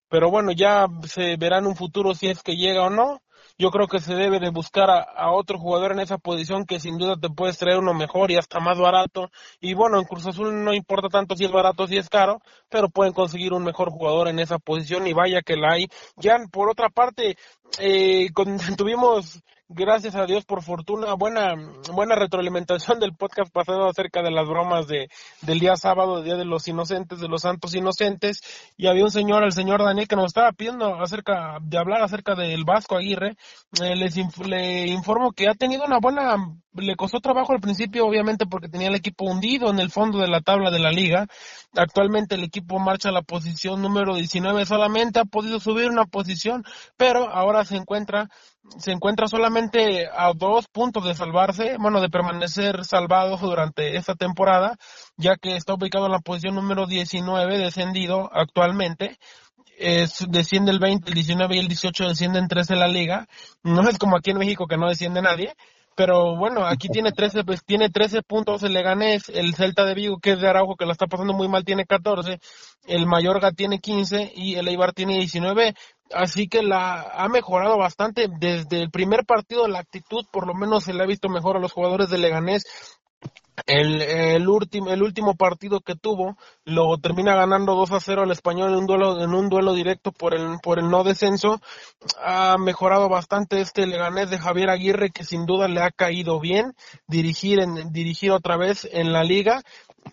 [0.09, 3.21] Pero bueno, ya se verá en un futuro si es que llega o no.
[3.59, 6.97] Yo creo que se debe de buscar a, otro jugador en esa posición que sin
[6.97, 9.31] duda te puedes traer uno mejor y hasta más barato.
[9.61, 12.41] Y bueno, en Cruz Azul no importa tanto si es barato o si es caro,
[12.69, 15.89] pero pueden conseguir un mejor jugador en esa posición y vaya que la hay.
[16.17, 17.37] Ya por otra parte,
[17.81, 18.31] eh,
[18.79, 21.55] tuvimos gracias a Dios por fortuna, buena,
[21.93, 25.11] buena retroalimentación del podcast pasado acerca de las bromas de,
[25.43, 28.41] del día sábado, Día de los Inocentes, de los Santos Inocentes,
[28.79, 32.35] y había un señor, el señor Daniel, que nos estaba pidiendo acerca, de hablar acerca
[32.35, 33.37] del Vasco Aguirre,
[33.83, 36.37] eh, les le informo que ha tenido una buena,
[36.73, 40.29] le costó trabajo al principio, obviamente, porque tenía el equipo hundido en el fondo de
[40.29, 41.27] la tabla de la liga,
[41.77, 46.65] actualmente el equipo marcha a la posición número 19, solamente ha podido subir una posición,
[46.97, 48.31] pero ahora se encuentra
[48.77, 54.77] se encuentra solamente a dos puntos de salvarse, bueno, de permanecer salvado durante esta temporada,
[55.17, 59.19] ya que está ubicado en la posición número 19, descendido actualmente.
[59.79, 63.29] Es, desciende el 20, el 19 y el 18 descienden tres en la liga.
[63.63, 65.55] No es como aquí en México que no desciende nadie,
[65.99, 70.21] pero bueno, aquí tiene 13, pues tiene 13 puntos el Leganés, el Celta de Vigo,
[70.21, 72.39] que es de Araujo, que la está pasando muy mal, tiene 14,
[72.87, 75.75] el Mayorga tiene 15 y el Eibar tiene 19.
[76.13, 79.67] Así que la ha mejorado bastante desde el primer partido.
[79.67, 82.65] La actitud, por lo menos, se le ha visto mejor a los jugadores de Leganés.
[83.67, 88.87] El, último partido que tuvo lo termina ganando 2 a 0 al español en un
[88.87, 91.61] duelo, en un duelo directo por el, por el no descenso.
[92.23, 96.75] Ha mejorado bastante este Leganés de Javier Aguirre que sin duda le ha caído bien
[97.07, 99.63] dirigir, en, dirigir otra vez en la liga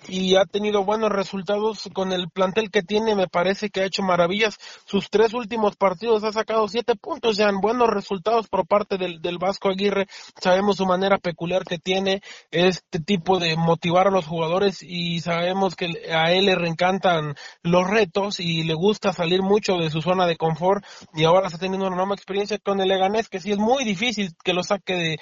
[0.08, 4.04] y ha tenido buenos resultados con el plantel que tiene, me parece que ha hecho
[4.04, 4.58] maravillas.
[4.86, 9.22] Sus tres últimos partidos ha sacado siete puntos, ya han buenos resultados por parte del,
[9.22, 10.08] del Vasco Aguirre.
[10.42, 12.22] Sabemos su manera peculiar que tiene
[12.52, 17.88] este tipo de motivar a los jugadores y sabemos que a él le reencantan los
[17.88, 20.84] retos y le gusta salir mucho de su zona de confort
[21.14, 24.34] y ahora está teniendo una nueva experiencia con el Leganés que sí es muy difícil
[24.44, 25.20] que lo saque de,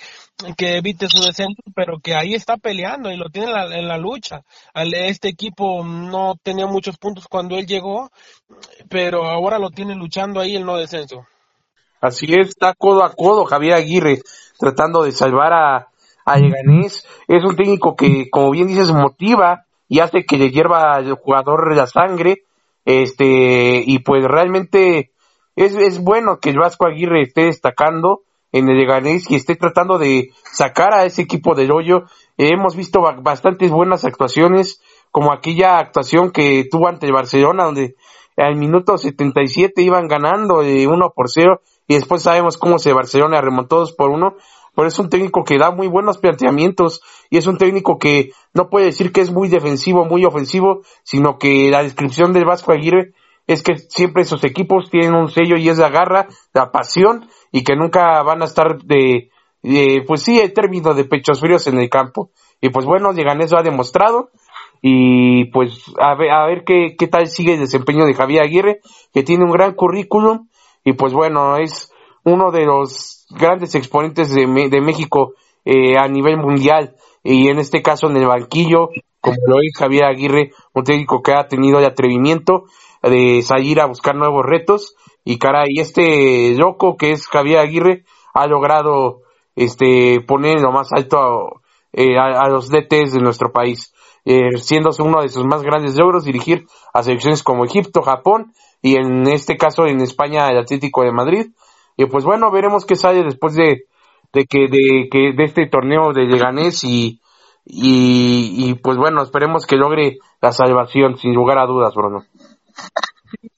[0.56, 3.88] que evite su descenso, pero que ahí está peleando y lo tiene en la, en
[3.88, 4.44] la lucha
[4.74, 8.10] este equipo no tenía muchos puntos cuando él llegó,
[8.90, 11.26] pero ahora lo tiene luchando ahí el no descenso.
[12.02, 14.22] Así es, está codo a codo Javier Aguirre
[14.60, 15.88] tratando de salvar a,
[16.26, 17.08] a Leganés.
[17.28, 21.76] Es un técnico que, como bien dices, motiva y hace que le hierva al jugador
[21.76, 22.44] la sangre.
[22.86, 25.12] Este, y pues realmente
[25.56, 28.22] es, es bueno que el Vasco Aguirre esté destacando
[28.54, 32.06] en el Leganés y esté tratando de sacar a ese equipo del hoyo
[32.38, 34.82] hemos visto bastantes buenas actuaciones,
[35.12, 37.96] como aquella actuación que tuvo ante el Barcelona, donde
[38.38, 43.42] al minuto 77 iban ganando de 1 por 0 y después sabemos cómo se Barcelona
[43.42, 44.36] remontó 2 por 1.
[44.76, 48.70] Pero es un técnico que da muy buenos planteamientos y es un técnico que no
[48.70, 53.14] puede decir que es muy defensivo, muy ofensivo, sino que la descripción del Vasco Aguirre
[53.48, 57.64] es que siempre esos equipos tienen un sello y es la garra, la pasión y
[57.64, 59.30] que nunca van a estar de,
[60.08, 62.32] pues sí, el término de pechos fríos en el campo.
[62.62, 64.30] Y pues bueno, Leganés lo ha demostrado.
[64.82, 68.82] Y pues a ver, a ver qué, qué tal sigue el desempeño de Javier Aguirre,
[69.14, 70.48] que tiene un gran currículum.
[70.84, 71.92] Y pues bueno, es
[72.26, 75.34] uno de los grandes exponentes de, de México
[75.66, 76.96] eh, a nivel mundial.
[77.24, 78.90] Y en este caso en el banquillo,
[79.22, 82.66] como lo es Javier Aguirre, un técnico que ha tenido el atrevimiento
[83.04, 84.96] de salir a buscar nuevos retos.
[85.24, 89.22] Y caray, este loco que es Javier Aguirre ha logrado
[89.56, 93.94] este, poner lo más alto eh, a, los DTs de nuestro país,
[94.26, 98.96] eh, siendo uno de sus más grandes logros dirigir a selecciones como Egipto, Japón y
[98.96, 101.52] en este caso en España el Atlético de Madrid.
[101.96, 103.84] Y pues bueno, veremos qué sale después de,
[104.34, 107.22] de que de que de este torneo de Leganés y,
[107.64, 112.24] y, y pues bueno, esperemos que logre la salvación sin lugar a dudas, Bruno.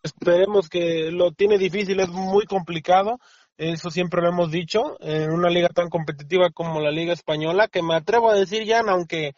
[0.03, 3.19] Esperemos que lo tiene difícil, es muy complicado.
[3.57, 7.81] Eso siempre lo hemos dicho, en una liga tan competitiva como la Liga Española, que
[7.81, 9.33] me atrevo a decir, ya, aunque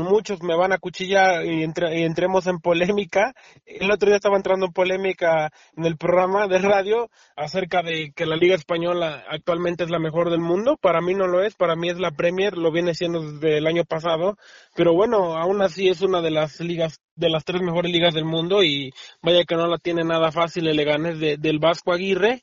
[0.00, 3.34] muchos me van a cuchillar y, entremos en polémica.
[3.66, 8.24] El otro día estaba entrando en polémica en el programa de radio acerca de que
[8.24, 10.78] la Liga Española actualmente es la mejor del mundo.
[10.80, 13.66] Para mí no lo es, para mí es la Premier, lo viene siendo desde el
[13.66, 14.36] año pasado.
[14.74, 18.24] Pero bueno, aún así es una de las ligas, de las tres mejores ligas del
[18.24, 22.42] mundo y vaya que no la tiene nada fácil el Leganés del Vasco Aguirre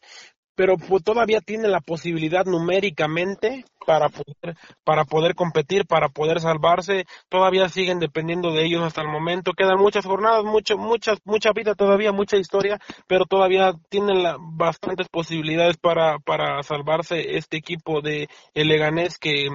[0.60, 7.08] pero pues, todavía tiene la posibilidad numéricamente para poder, para poder competir, para poder salvarse,
[7.28, 11.74] todavía siguen dependiendo de ellos hasta el momento, quedan muchas jornadas, mucho, muchas, mucha vida
[11.74, 12.78] todavía, mucha historia,
[13.08, 19.48] pero todavía tienen la, bastantes posibilidades para, para salvarse este equipo de el Leganés que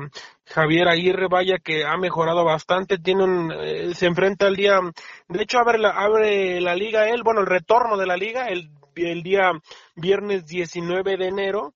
[0.46, 4.80] Javier Aguirre, vaya que ha mejorado bastante, tiene un, eh, se enfrenta al día,
[5.28, 8.68] de hecho abre la, abre la liga él, bueno, el retorno de la liga, el
[8.96, 9.50] el día
[9.96, 11.74] viernes 19 de enero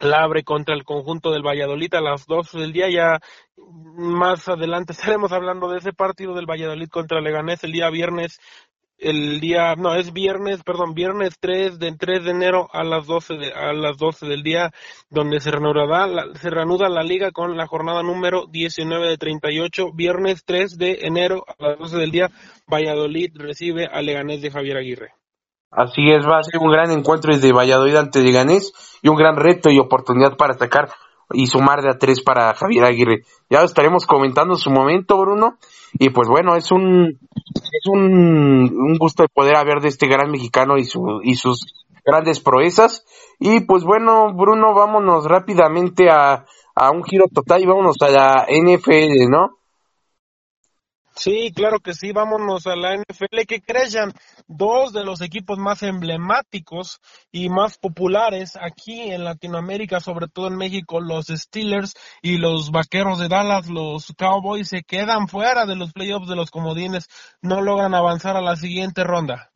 [0.00, 2.88] la abre contra el conjunto del Valladolid a las 12 del día.
[2.90, 3.20] Ya
[3.56, 8.40] más adelante estaremos hablando de ese partido del Valladolid contra Leganés el día viernes.
[8.98, 13.34] El día, no, es viernes, perdón, viernes 3 de, 3 de enero a las 12
[13.38, 14.72] de, a las 12 del día,
[15.08, 19.92] donde se reanudará, la, se reanuda la liga con la jornada número 19 de 38.
[19.94, 22.30] Viernes 3 de enero a las 12 del día,
[22.70, 25.14] Valladolid recibe a Leganés de Javier Aguirre.
[25.70, 29.36] Así es, va a ser un gran encuentro desde Valladolid ante Leganés y un gran
[29.36, 30.90] reto y oportunidad para atacar
[31.32, 33.22] y sumar de a tres para Javier Aguirre.
[33.48, 35.58] Ya estaremos comentando en su momento, Bruno.
[35.92, 37.18] Y pues bueno, es un
[37.54, 41.86] es un, un gusto de poder haber de este gran mexicano y, su, y sus
[42.04, 43.04] grandes proezas.
[43.38, 48.46] Y pues bueno, Bruno, vámonos rápidamente a, a un giro total y vámonos a la
[48.48, 49.60] NFL, ¿no?
[51.14, 53.44] Sí, claro que sí, vámonos a la NFL.
[53.46, 54.12] que crean?
[54.52, 60.56] Dos de los equipos más emblemáticos y más populares aquí en Latinoamérica, sobre todo en
[60.56, 65.92] México, los Steelers y los Vaqueros de Dallas, los Cowboys, se quedan fuera de los
[65.92, 67.06] playoffs de los comodines,
[67.40, 69.52] no logran avanzar a la siguiente ronda.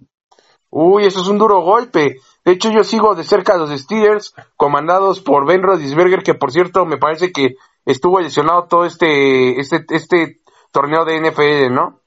[0.71, 2.21] Uy, eso es un duro golpe.
[2.45, 6.53] De hecho, yo sigo de cerca a los Steelers, comandados por Ben Roethlisberger, que por
[6.53, 10.41] cierto me parece que estuvo lesionado todo este, este, este
[10.71, 12.04] torneo de NFL, ¿no?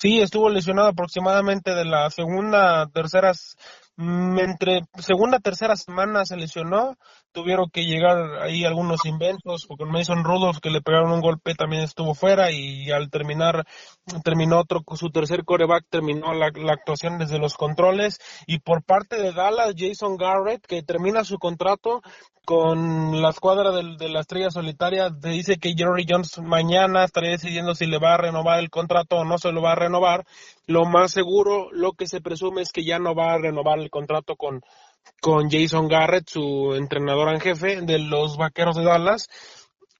[0.00, 3.32] Sí, estuvo lesionado aproximadamente de la segunda, tercera,
[3.96, 6.96] mm, entre segunda, tercera semana se lesionó
[7.32, 11.82] tuvieron que llegar ahí algunos inventos, con Mason Rudolph que le pegaron un golpe también
[11.82, 13.64] estuvo fuera y al terminar,
[14.24, 19.32] terminó otro, su tercer coreback terminó la, actuación desde los controles y por parte de
[19.32, 22.02] Dallas, Jason Garrett que termina su contrato
[22.48, 27.84] con la escuadra de, la estrella solitaria, dice que Jerry Jones mañana estaría decidiendo si
[27.84, 30.24] le va a renovar el contrato o no se lo va a renovar.
[30.66, 33.90] Lo más seguro, lo que se presume es que ya no va a renovar el
[33.90, 34.62] contrato con,
[35.20, 39.28] con Jason Garrett, su entrenador en jefe de los Vaqueros de Dallas.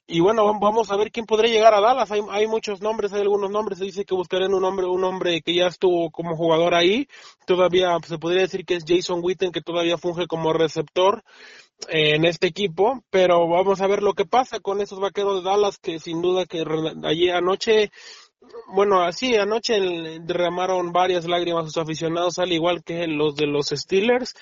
[0.06, 2.10] Y bueno, vamos a ver quién podría llegar a Dallas.
[2.10, 3.78] Hay, hay muchos nombres, hay algunos nombres.
[3.78, 7.08] Se dice que buscarán un hombre, un hombre que ya estuvo como jugador ahí.
[7.46, 11.22] Todavía se podría decir que es Jason Witten, que todavía funge como receptor
[11.86, 15.78] en este equipo, pero vamos a ver lo que pasa con esos vaqueros de Dallas
[15.78, 16.64] que sin duda que
[17.04, 17.90] allí anoche,
[18.74, 19.78] bueno, así anoche
[20.20, 24.34] derramaron varias lágrimas sus aficionados, al igual que los de los Steelers,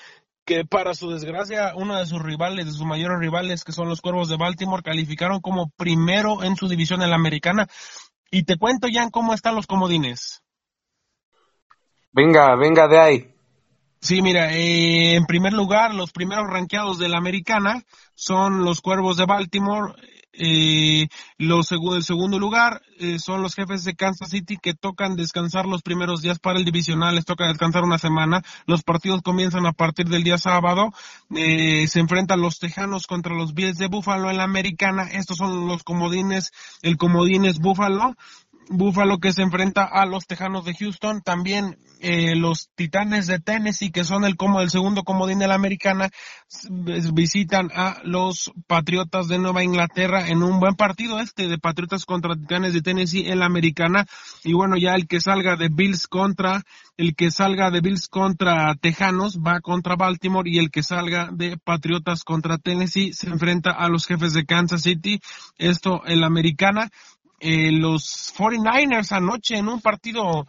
[0.47, 3.99] que para su desgracia, uno de sus rivales, de sus mayores rivales, que son los
[3.99, 7.67] Cuervos de Baltimore, calificaron como primero en su división en la americana.
[8.31, 10.41] Y te cuento, ya cómo están los comodines.
[12.13, 13.35] Venga, venga de ahí.
[13.99, 17.83] Sí, mira, eh, en primer lugar, los primeros ranqueados de la americana
[18.15, 19.95] son los Cuervos de Baltimore.
[20.39, 21.07] Eh,
[21.37, 25.81] los el segundo lugar eh, son los jefes de Kansas City que tocan descansar los
[25.81, 28.43] primeros días para el divisional, les toca descansar una semana.
[28.65, 30.91] Los partidos comienzan a partir del día sábado.
[31.35, 35.03] Eh, se enfrentan los Tejanos contra los Bills de Buffalo en la americana.
[35.03, 36.51] Estos son los comodines.
[36.81, 38.15] El comodín es Buffalo.
[38.69, 43.91] Buffalo que se enfrenta a los Tejanos de Houston, también eh, los Titanes de Tennessee,
[43.91, 46.09] que son el como el segundo comodín de la americana,
[47.13, 52.35] visitan a los Patriotas de Nueva Inglaterra en un buen partido este de Patriotas contra
[52.35, 54.05] Titanes de Tennessee en la americana.
[54.43, 56.63] Y bueno, ya el que salga de Bills contra,
[56.97, 61.57] el que salga de Bills contra Tejanos va contra Baltimore y el que salga de
[61.57, 65.19] Patriotas contra Tennessee se enfrenta a los jefes de Kansas City.
[65.57, 66.91] Esto en la americana
[67.39, 70.47] eh, los 49ers anoche en un partido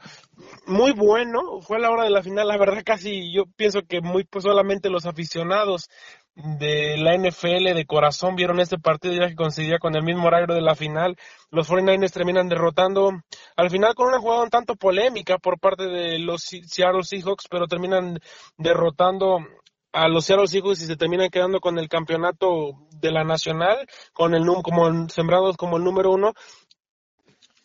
[0.66, 4.00] muy bueno, fue a la hora de la final, la verdad casi yo pienso que
[4.00, 5.88] muy pues solamente los aficionados
[6.34, 10.54] de la NFL de corazón vieron este partido ya que coincidía con el mismo horario
[10.54, 11.16] de la final.
[11.50, 13.10] Los 49ers terminan derrotando
[13.56, 17.66] al final con una jugada un tanto polémica por parte de los Seattle Seahawks, pero
[17.66, 18.20] terminan
[18.56, 19.40] derrotando
[19.92, 24.34] a los Seattle Seahawks y se terminan quedando con el campeonato de la nacional, con
[24.34, 26.34] el como sembrados como el número uno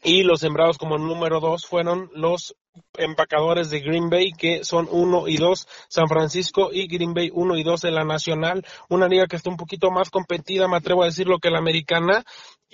[0.03, 2.55] y los sembrados como número dos fueron los
[2.97, 7.57] empacadores de Green Bay, que son uno y dos, San Francisco y Green Bay uno
[7.57, 11.03] y dos en la nacional, una liga que está un poquito más competida, me atrevo
[11.03, 12.23] a decirlo, que la americana,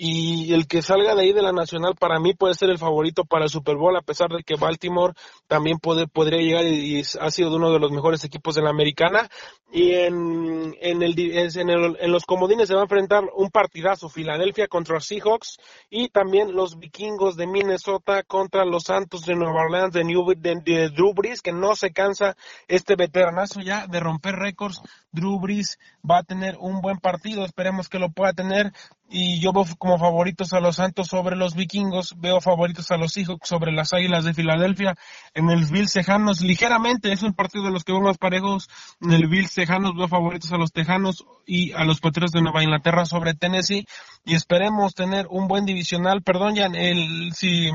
[0.02, 3.26] y el que salga de ahí de la nacional para mí puede ser el favorito
[3.26, 5.12] para el Super Bowl, a pesar de que Baltimore
[5.46, 9.28] también puede, podría llegar y, ha sido uno de los mejores equipos de la americana,
[9.70, 14.08] y en, en, el, en, el, en los comodines se va a enfrentar un partidazo,
[14.08, 15.58] Filadelfia contra Seahawks,
[15.90, 20.90] y también los vikingos de Minnesota contra los Santos de Nueva Orleans, de, New, de,
[20.90, 22.36] Drew Brees, que no se cansa
[22.68, 24.80] este veteranazo ya de romper récords.
[25.12, 25.78] Drew Brees
[26.08, 28.72] va a tener un buen partido, esperemos que lo pueda tener.
[29.12, 33.12] Y yo veo como favoritos a los Santos sobre los Vikingos, veo favoritos a los
[33.12, 34.94] Seahawks sobre las Águilas de Filadelfia.
[35.34, 38.68] En el Bills Tejanos, ligeramente, es un partido de los que veo más parejos.
[39.00, 42.62] En el Bills Tejanos veo favoritos a los Tejanos y a los Patriotas de Nueva
[42.62, 43.84] Inglaterra sobre Tennessee.
[44.24, 46.22] Y esperemos tener un buen divisional.
[46.22, 47.68] Perdón, ya el, si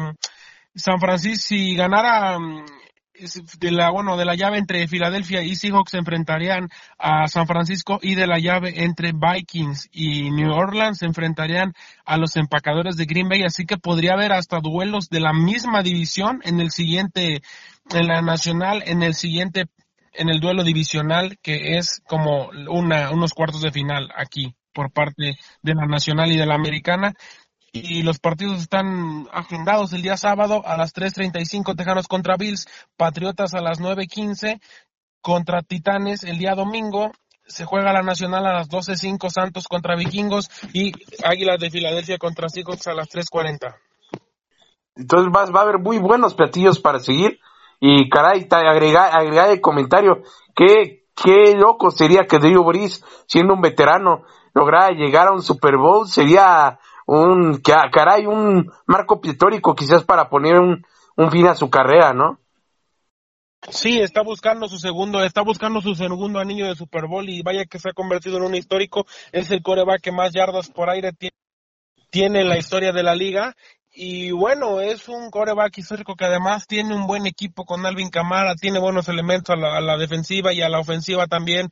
[0.75, 2.65] San Francisco, si ganara mm,
[3.59, 7.99] de la, bueno, de la llave entre Filadelfia y Seahawks se enfrentarían a San Francisco
[8.01, 11.73] y de la llave entre Vikings y New Orleans se enfrentarían
[12.05, 15.81] a los empacadores de Green Bay, así que podría haber hasta duelos de la misma
[15.81, 17.41] división en el siguiente,
[17.91, 19.65] en la nacional, en el siguiente,
[20.13, 25.37] en el duelo divisional que es como una, unos cuartos de final aquí por parte
[25.61, 27.13] de la nacional y de la americana
[27.75, 33.53] y los partidos están agendados el día sábado a las 3.35 Tejanos contra Bills, Patriotas
[33.53, 34.61] a las 9.15
[35.21, 37.11] contra Titanes el día domingo,
[37.45, 42.47] se juega la Nacional a las 12.05 Santos contra Vikingos y Águilas de Filadelfia contra
[42.47, 43.75] Seahawks a las 3.40.
[44.95, 47.39] Entonces va, va, a haber muy buenos platillos para seguir
[47.81, 50.21] y caray, agregar, agregar el comentario,
[50.55, 54.23] qué, qué loco sería que Drew Brees, siendo un veterano,
[54.53, 60.59] lograra llegar a un Super Bowl, sería un, caray, un marco pictórico quizás para poner
[60.59, 60.85] un,
[61.15, 62.39] un fin a su carrera, ¿no?
[63.69, 67.65] Sí, está buscando su segundo, está buscando su segundo anillo de Super Bowl y vaya
[67.65, 69.07] que se ha convertido en un histórico.
[69.31, 71.11] Es el coreback que más yardas por aire
[72.11, 73.55] tiene en la historia de la liga.
[73.91, 78.53] Y bueno, es un coreback histórico que además tiene un buen equipo con Alvin Camara,
[78.55, 81.69] tiene buenos elementos a la, a la defensiva y a la ofensiva también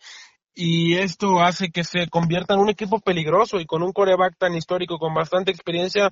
[0.56, 4.54] y esto hace que se convierta en un equipo peligroso y con un coreback tan
[4.54, 6.10] histórico, con bastante experiencia,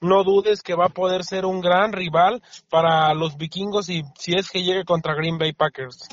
[0.00, 4.34] no dudes que va a poder ser un gran rival para los vikingos y si
[4.34, 6.08] es que llegue contra Green Bay Packers.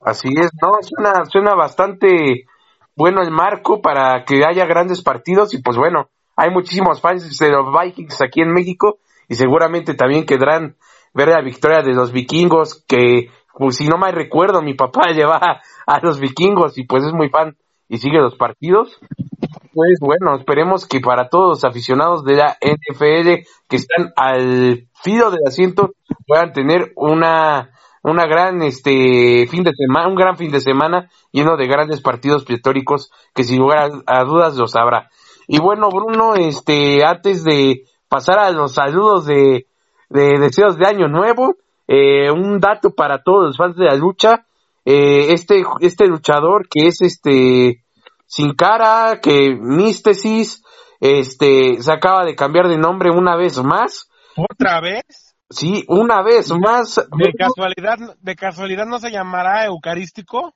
[0.00, 2.44] Así es, no, suena, suena bastante
[2.94, 7.50] bueno el marco para que haya grandes partidos y pues bueno, hay muchísimos fans de
[7.50, 8.98] los Vikings aquí en México
[9.28, 10.76] y seguramente también quedarán
[11.14, 15.60] ver la victoria de los vikingos que pues si no me recuerdo mi papá lleva
[15.86, 17.56] a los vikingos y pues es muy fan
[17.88, 18.98] y sigue los partidos
[19.72, 25.30] pues bueno esperemos que para todos los aficionados de la NFL que están al filo
[25.30, 25.92] del asiento
[26.26, 27.70] puedan tener una
[28.04, 32.44] una gran este fin de semana, un gran fin de semana lleno de grandes partidos
[32.44, 35.10] pletóricos que sin lugar a, dudas los habrá.
[35.48, 39.66] Y bueno, Bruno, este antes de pasar a los saludos de,
[40.10, 41.56] de deseos de año nuevo,
[41.86, 44.46] eh, un dato para todos los fans de la lucha,
[44.84, 47.84] eh, este este luchador que es este
[48.26, 50.62] sin cara, que Místesis,
[51.00, 54.08] este se acaba de cambiar de nombre una vez más.
[54.36, 55.36] ¿Otra vez?
[55.50, 56.96] Sí, una vez más.
[57.16, 60.54] ¿De casualidad, de casualidad no se llamará Eucarístico?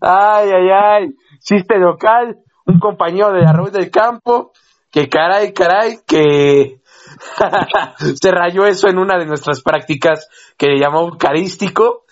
[0.00, 1.08] ay, ay, ay.
[1.40, 4.52] Chiste local, un compañero de arroz del campo,
[4.90, 6.79] que caray, caray, que
[8.20, 12.04] se rayó eso en una de nuestras prácticas que le llamó Eucarístico.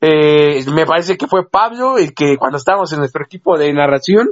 [0.00, 4.30] Eh, me parece que fue Pablo el que cuando estábamos en nuestro equipo de narración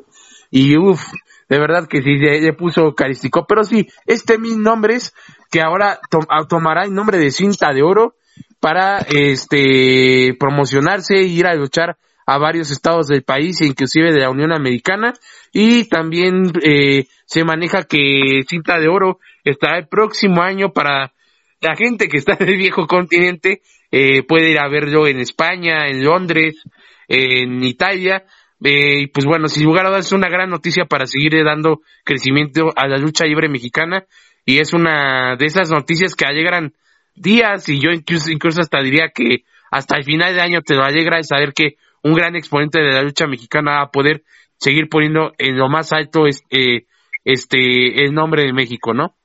[0.51, 1.01] y uff,
[1.49, 3.45] de verdad que sí, le, puso carístico.
[3.47, 5.15] Pero sí, este mil nombres
[5.51, 8.15] que ahora ah, tomará el nombre de cinta de oro
[8.61, 14.31] para este promocionarse e ir a luchar a varios estados del país, inclusive de la
[14.31, 15.15] Unión Americana,
[15.53, 21.13] y también eh, se maneja que cinta de oro estará el próximo año para
[21.61, 25.89] la gente que está en el viejo continente, eh, puede ir a verlo en España,
[25.89, 26.63] en Londres,
[27.09, 28.25] en Italia,
[28.63, 31.81] eh, y pues bueno, sin lugar a dudas es una gran noticia para seguir dando
[32.05, 34.05] crecimiento a la lucha libre mexicana
[34.45, 36.75] y es una de esas noticias que alegran
[37.15, 40.83] días y yo incluso, incluso hasta diría que hasta el final de año te lo
[40.83, 44.25] alegra de saber que un gran exponente de la lucha mexicana va a poder
[44.57, 46.87] seguir poniendo en lo más alto este,
[47.25, 49.17] este el nombre de México, ¿no?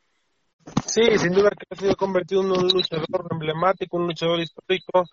[0.88, 5.04] Sí, sin duda que ha sido convertido en un luchador emblemático, un luchador histórico,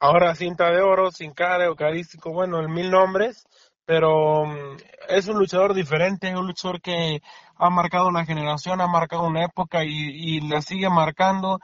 [0.00, 3.44] ahora cinta de oro, sin cara, eucarístico, bueno, en mil nombres,
[3.84, 4.76] pero mm,
[5.08, 7.20] es un luchador diferente, un luchador que
[7.56, 11.60] ha marcado una generación, ha marcado una época y, la sigue marcando.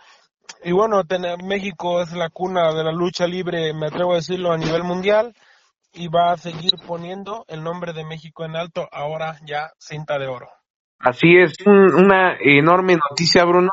[0.65, 1.03] Y bueno,
[1.45, 5.35] México es la cuna de la lucha libre, me atrevo a decirlo, a nivel mundial
[5.93, 10.29] y va a seguir poniendo el nombre de México en alto, ahora ya cinta de
[10.29, 10.49] oro.
[11.03, 13.71] Así es, una enorme noticia, Bruno,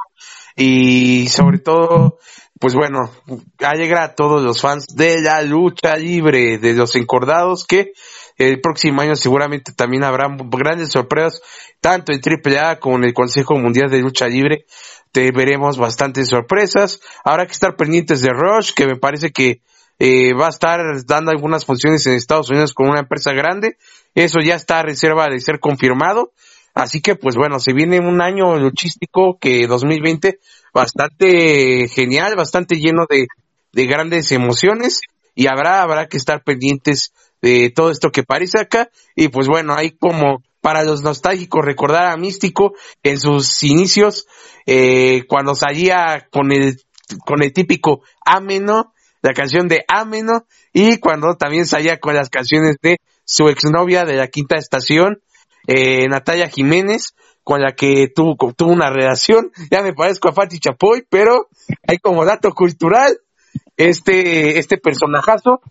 [0.55, 2.17] y sobre todo,
[2.59, 3.11] pues bueno,
[3.59, 7.93] alegra a todos los fans de la lucha libre, de los encordados que
[8.39, 11.41] el próximo año seguramente también habrá grandes sorpresas,
[11.81, 14.65] tanto en AAA como en el Consejo Mundial de Lucha Libre.
[15.11, 16.99] Te veremos bastantes sorpresas.
[17.23, 19.61] Habrá que estar pendientes de Rush, que me parece que
[19.99, 23.77] eh, va a estar dando algunas funciones en Estados Unidos con una empresa grande.
[24.15, 26.31] Eso ya está a reserva de ser confirmado.
[26.73, 30.39] Así que, pues bueno, se viene un año luchístico que 2020
[30.73, 33.27] bastante genial, bastante lleno de,
[33.73, 35.01] de grandes emociones
[35.35, 38.89] y habrá, habrá que estar pendientes de todo esto que parece acá.
[39.15, 44.27] Y pues bueno, hay como para los nostálgicos recordar a Místico en sus inicios,
[44.65, 46.77] eh, cuando salía con el,
[47.25, 52.75] con el típico Ameno, la canción de Ameno, y cuando también salía con las canciones
[52.81, 55.21] de su exnovia de la quinta estación,
[55.71, 57.13] eh, Natalia Jiménez,
[57.43, 61.47] con la que tuvo, una relación, ya me parezco a Fati Chapoy, pero
[61.87, 63.19] hay como dato cultural,
[63.77, 65.61] este, este personajazo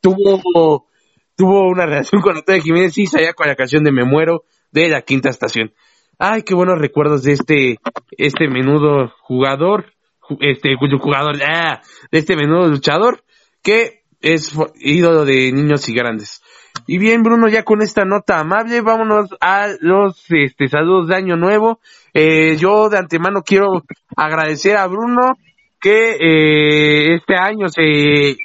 [0.00, 0.86] tuvo
[1.34, 4.88] tuvo una relación con Natalia Jiménez y salía con la canción de Me Muero de
[4.88, 5.72] la quinta estación.
[6.18, 7.78] Ay, qué buenos recuerdos de este,
[8.16, 9.92] este menudo jugador,
[10.40, 11.80] este jugador, ah,
[12.12, 13.24] de este menudo luchador
[13.62, 16.42] que es ídolo de niños y grandes.
[16.90, 21.36] Y bien, Bruno, ya con esta nota amable, vámonos a los este, saludos de Año
[21.36, 21.80] Nuevo.
[22.14, 23.84] Eh, yo de antemano quiero
[24.16, 25.36] agradecer a Bruno
[25.78, 28.38] que eh, este año se,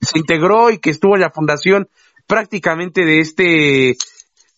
[0.00, 1.86] se integró y que estuvo en la fundación
[2.26, 3.96] prácticamente de este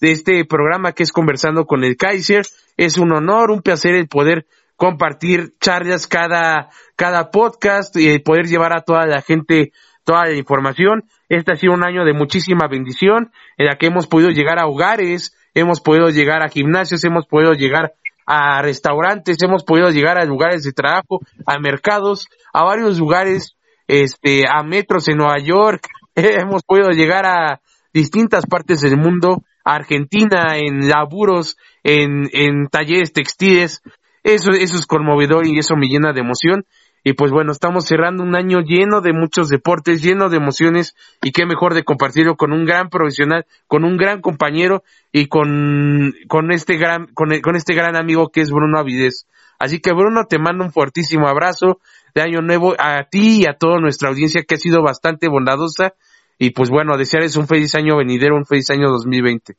[0.00, 2.46] de este programa que es Conversando con el Kaiser.
[2.76, 4.46] Es un honor, un placer el poder
[4.76, 9.72] compartir charlas cada, cada podcast y el poder llevar a toda la gente
[10.04, 11.02] toda la información.
[11.28, 14.66] Este ha sido un año de muchísima bendición en la que hemos podido llegar a
[14.66, 17.94] hogares, hemos podido llegar a gimnasios, hemos podido llegar
[18.26, 23.56] a restaurantes, hemos podido llegar a lugares de trabajo, a mercados, a varios lugares,
[23.86, 27.60] este, a metros en Nueva York, hemos podido llegar a
[27.92, 33.82] distintas partes del mundo, Argentina, en laburos, en, en talleres textiles,
[34.22, 36.66] eso, eso es conmovedor y eso me llena de emoción.
[37.08, 41.30] Y pues bueno, estamos cerrando un año lleno de muchos deportes, lleno de emociones y
[41.30, 44.82] qué mejor de compartirlo con un gran profesional, con un gran compañero
[45.12, 49.28] y con, con este gran, con, con este gran amigo que es Bruno Avidez.
[49.60, 51.78] Así que Bruno, te mando un fuertísimo abrazo
[52.12, 55.94] de año nuevo a ti y a toda nuestra audiencia que ha sido bastante bondadosa
[56.40, 59.54] y pues bueno, desearles un feliz año venidero, un feliz año 2020.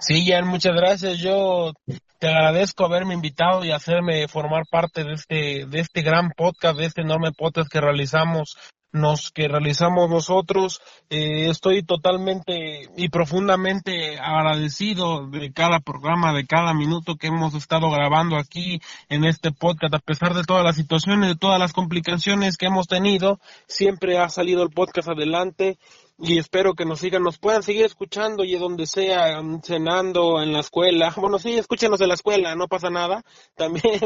[0.00, 1.18] Sí, Jan, muchas gracias.
[1.18, 1.72] Yo
[2.18, 6.86] te agradezco haberme invitado y hacerme formar parte de este, de este gran podcast, de
[6.86, 8.56] este enorme podcast que realizamos
[8.92, 10.80] nos que realizamos nosotros.
[11.10, 17.90] Eh, estoy totalmente y profundamente agradecido de cada programa, de cada minuto que hemos estado
[17.90, 22.56] grabando aquí en este podcast, a pesar de todas las situaciones, de todas las complicaciones
[22.56, 25.78] que hemos tenido, siempre ha salido el podcast adelante
[26.18, 30.60] y espero que nos sigan, nos puedan seguir escuchando y donde sea, cenando, en la
[30.60, 31.12] escuela.
[31.16, 33.22] Bueno, sí, escúchenos en la escuela, no pasa nada.
[33.56, 34.00] También,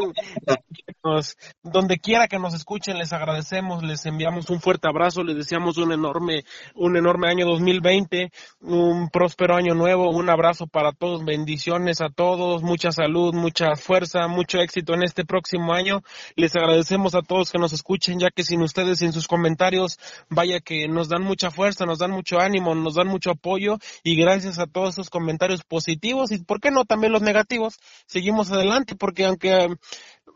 [1.62, 5.92] donde quiera que nos escuchen, les agradecemos, les enviamos un fuerte abrazo, les deseamos un
[5.92, 6.44] enorme,
[6.74, 8.30] un enorme año 2020,
[8.60, 14.26] un próspero año nuevo, un abrazo para todos, bendiciones a todos, mucha salud, mucha fuerza,
[14.28, 16.02] mucho éxito en este próximo año.
[16.34, 19.98] Les agradecemos a todos que nos escuchen, ya que sin ustedes, sin sus comentarios,
[20.28, 24.16] vaya que nos dan mucha fuerza, nos dan mucho ánimo, nos dan mucho apoyo y
[24.16, 28.96] gracias a todos esos comentarios positivos y por qué no también los negativos, seguimos adelante
[28.96, 29.68] porque aunque eh,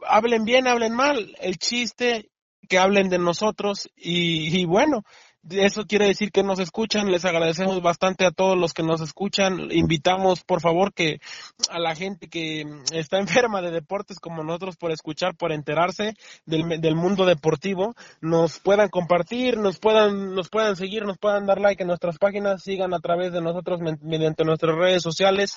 [0.06, 2.30] hablen bien, hablen mal, el chiste
[2.68, 5.02] que hablen de nosotros y bueno,
[5.48, 7.10] eso quiere decir que nos escuchan.
[7.10, 9.68] Les agradecemos bastante a todos los que nos escuchan.
[9.70, 11.20] Invitamos, por favor, que
[11.70, 16.14] a la gente que está enferma de deportes como nosotros por escuchar, por enterarse
[16.46, 21.60] del, del mundo deportivo, nos puedan compartir, nos puedan, nos puedan seguir, nos puedan dar
[21.60, 25.56] like en nuestras páginas, sigan a través de nosotros mediante nuestras redes sociales.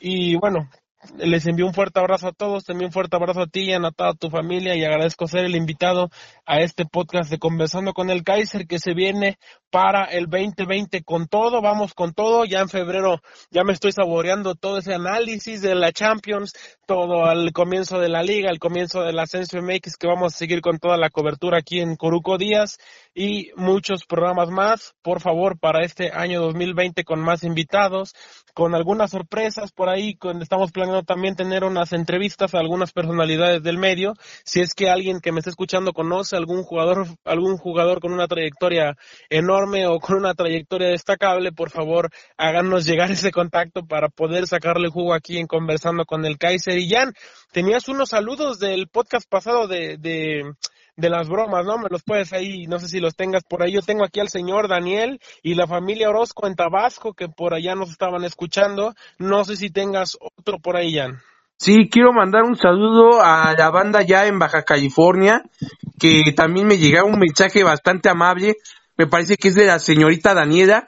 [0.00, 0.68] Y bueno,
[1.16, 3.80] les envío un fuerte abrazo a todos, también un fuerte abrazo a ti y a
[3.90, 6.10] toda tu familia y agradezco ser el invitado
[6.46, 9.38] a este podcast de Conversando con el Kaiser que se viene
[9.70, 14.54] para el 2020 con todo, vamos con todo, ya en febrero ya me estoy saboreando
[14.54, 16.52] todo ese análisis de la Champions,
[16.86, 20.60] todo al comienzo de la liga, al comienzo del ascenso MX que vamos a seguir
[20.60, 22.78] con toda la cobertura aquí en Coruco Díaz
[23.14, 28.12] y muchos programas más, por favor, para este año 2020 con más invitados,
[28.54, 33.62] con algunas sorpresas por ahí, con, estamos planeando también tener unas entrevistas a algunas personalidades
[33.62, 34.14] del medio.
[34.44, 38.26] Si es que alguien que me está escuchando conoce algún jugador, algún jugador con una
[38.26, 38.96] trayectoria
[39.30, 44.88] enorme o con una trayectoria destacable, por favor, háganos llegar ese contacto para poder sacarle
[44.88, 46.78] jugo aquí en conversando con el Kaiser.
[46.78, 47.12] Y Jan,
[47.52, 50.42] tenías unos saludos del podcast pasado de, de
[50.96, 51.78] de las bromas, ¿no?
[51.78, 53.72] Me los puedes ahí, no sé si los tengas por ahí.
[53.72, 57.74] Yo tengo aquí al señor Daniel y la familia Orozco en Tabasco que por allá
[57.74, 58.94] nos estaban escuchando.
[59.18, 61.20] No sé si tengas otro por ahí, Jan.
[61.56, 65.42] Sí, quiero mandar un saludo a la banda ya en Baja California,
[65.98, 68.56] que también me llegó un mensaje bastante amable.
[68.96, 70.86] Me parece que es de la señorita Daniela,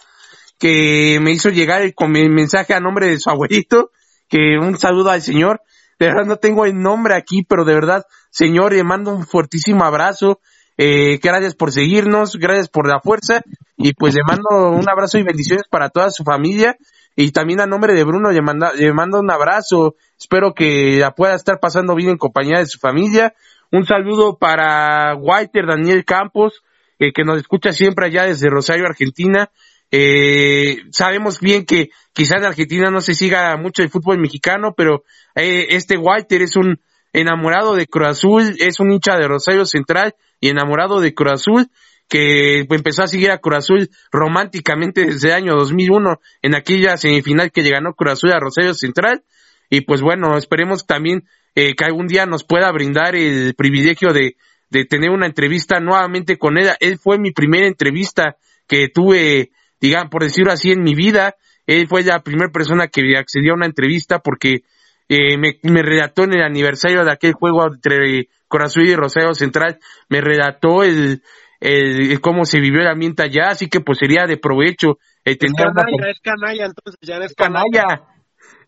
[0.59, 3.91] que me hizo llegar con el mensaje a nombre de su abuelito,
[4.29, 5.63] que un saludo al señor.
[5.99, 9.85] De verdad no tengo el nombre aquí, pero de verdad Señor, le mando un fuertísimo
[9.85, 10.41] abrazo.
[10.77, 13.41] Eh, gracias por seguirnos, gracias por la fuerza
[13.79, 16.77] y pues le mando un abrazo y bendiciones para toda su familia
[17.17, 19.97] y también a nombre de Bruno le, manda, le mando un abrazo.
[20.19, 23.35] Espero que la pueda estar pasando bien en compañía de su familia.
[23.73, 26.63] Un saludo para Walter Daniel Campos,
[26.99, 29.51] eh, que nos escucha siempre allá desde Rosario, Argentina.
[29.91, 35.05] Eh, sabemos bien que quizá en Argentina no se siga mucho el fútbol mexicano, pero
[35.35, 36.81] eh, este Walter es un
[37.13, 41.71] enamorado de Cruz Azul, es un hincha de Rosario Central y enamorado de Cruz Azul,
[42.09, 47.51] que empezó a seguir a Cruz Azul románticamente desde el año 2001 en aquella semifinal
[47.51, 49.25] que ganó Cruz Azul a Rosario Central.
[49.71, 51.25] Y pues bueno, esperemos también
[51.55, 54.37] eh, que algún día nos pueda brindar el privilegio de,
[54.71, 56.69] de tener una entrevista nuevamente con él.
[56.81, 58.37] Él fue mi primera entrevista
[58.69, 59.51] que tuve,
[59.81, 61.37] digamos, por decirlo así, en mi vida.
[61.67, 64.63] Él fue la primera persona que accedió a una entrevista porque
[65.09, 69.79] eh, me, me relató en el aniversario de aquel juego entre Corazón y Rosario Central,
[70.09, 71.23] me relató el,
[71.61, 74.99] el, cómo se vivió el ambiente allá, así que pues sería de provecho.
[75.25, 77.85] Eh, es canalla, es canalla, entonces ya es canalla.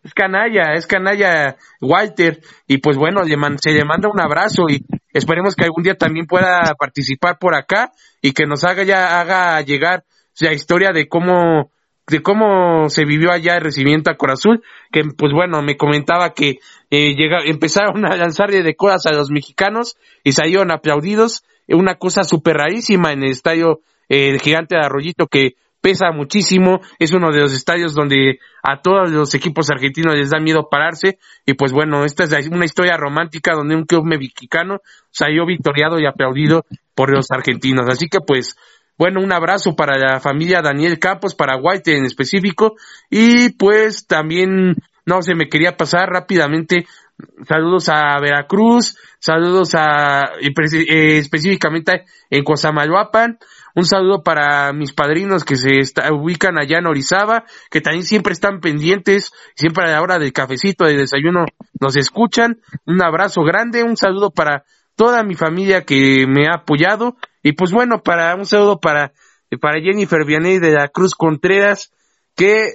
[0.01, 4.85] Es canalla, es canalla Walter, y pues bueno, le se le manda un abrazo y
[5.11, 7.91] esperemos que algún día también pueda participar por acá
[8.21, 10.05] y que nos haga ya, haga llegar
[10.39, 11.71] la historia de cómo
[12.07, 16.57] de cómo se vivió allá el recibimiento a Corazul, que pues bueno, me comentaba que
[16.89, 22.23] eh, llega, empezaron a lanzarle de coras a los mexicanos y salieron aplaudidos, una cosa
[22.23, 27.53] súper rarísima en el estadio gigante de Arroyito que pesa muchísimo, es uno de los
[27.53, 31.19] estadios donde a todos los equipos argentinos les da miedo pararse.
[31.45, 34.79] Y pues bueno, esta es una historia romántica donde un club mexicano
[35.11, 36.65] salió victoriado y aplaudido
[36.95, 38.57] por los argentinos, así que pues
[38.99, 42.75] bueno, un abrazo para la familia Daniel Campos, para White en específico
[43.09, 44.75] y pues también
[45.05, 46.85] no se me quería pasar rápidamente
[47.47, 53.39] saludos a Veracruz, saludos a eh, específicamente en Cosamaloapan,
[53.75, 55.69] un saludo para mis padrinos que se
[56.11, 60.85] ubican allá en Orizaba, que también siempre están pendientes, siempre a la hora del cafecito,
[60.85, 61.45] de desayuno,
[61.79, 62.59] nos escuchan.
[62.85, 67.15] Un abrazo grande, un saludo para toda mi familia que me ha apoyado.
[67.43, 69.13] Y pues bueno, para, un saludo para,
[69.61, 71.91] para Jennifer Vianney de la Cruz Contreras,
[72.35, 72.73] que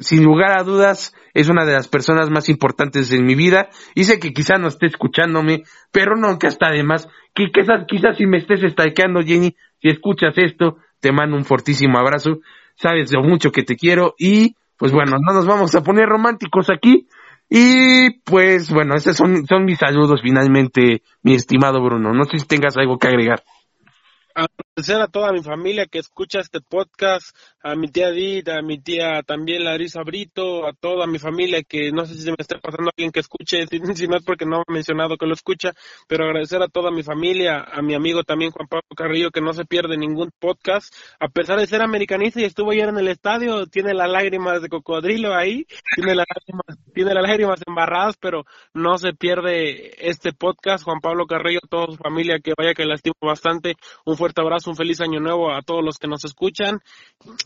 [0.00, 3.68] sin lugar a dudas es una de las personas más importantes en mi vida.
[3.94, 8.16] Y sé que quizá no esté escuchándome, pero no, que hasta además, que quizás, quizás
[8.16, 12.40] si me estés stalkeando, Jenny, si escuchas esto, te mando un fortísimo abrazo.
[12.76, 16.70] Sabes lo mucho que te quiero y pues bueno, no nos vamos a poner románticos
[16.70, 17.06] aquí.
[17.48, 22.12] Y pues bueno, esos son, son mis saludos finalmente, mi estimado Bruno.
[22.12, 23.42] No sé si tengas algo que agregar
[24.36, 28.60] I agradecer a toda mi familia que escucha este podcast, a mi tía Edith, a
[28.60, 32.36] mi tía también Larisa Brito, a toda mi familia que no sé si se me
[32.38, 35.72] está pasando alguien que escuche, si, no es porque no he mencionado que lo escucha,
[36.08, 39.52] pero agradecer a toda mi familia, a mi amigo también Juan Pablo Carrillo que no
[39.52, 43.66] se pierde ningún podcast, a pesar de ser americanista y estuvo ayer en el estadio,
[43.66, 48.44] tiene las lágrimas de cocodrilo ahí, tiene las lágrimas, tiene las lágrimas embarradas, pero
[48.74, 52.96] no se pierde este podcast, Juan Pablo Carrillo, toda su familia que vaya que la
[52.96, 56.80] estimo bastante, un fuerte abrazo, un feliz año nuevo a todos los que nos escuchan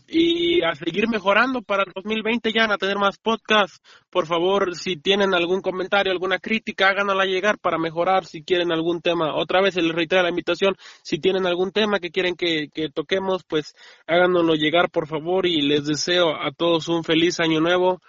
[0.07, 3.81] y a seguir mejorando para el 2020 ya, a tener más podcasts.
[4.09, 9.01] Por favor, si tienen algún comentario, alguna crítica, háganosla llegar para mejorar si quieren algún
[9.01, 9.35] tema.
[9.35, 13.43] Otra vez les reitero la invitación, si tienen algún tema que quieren que, que toquemos,
[13.43, 13.73] pues
[14.07, 17.99] háganoslo llegar, por favor, y les deseo a todos un feliz año nuevo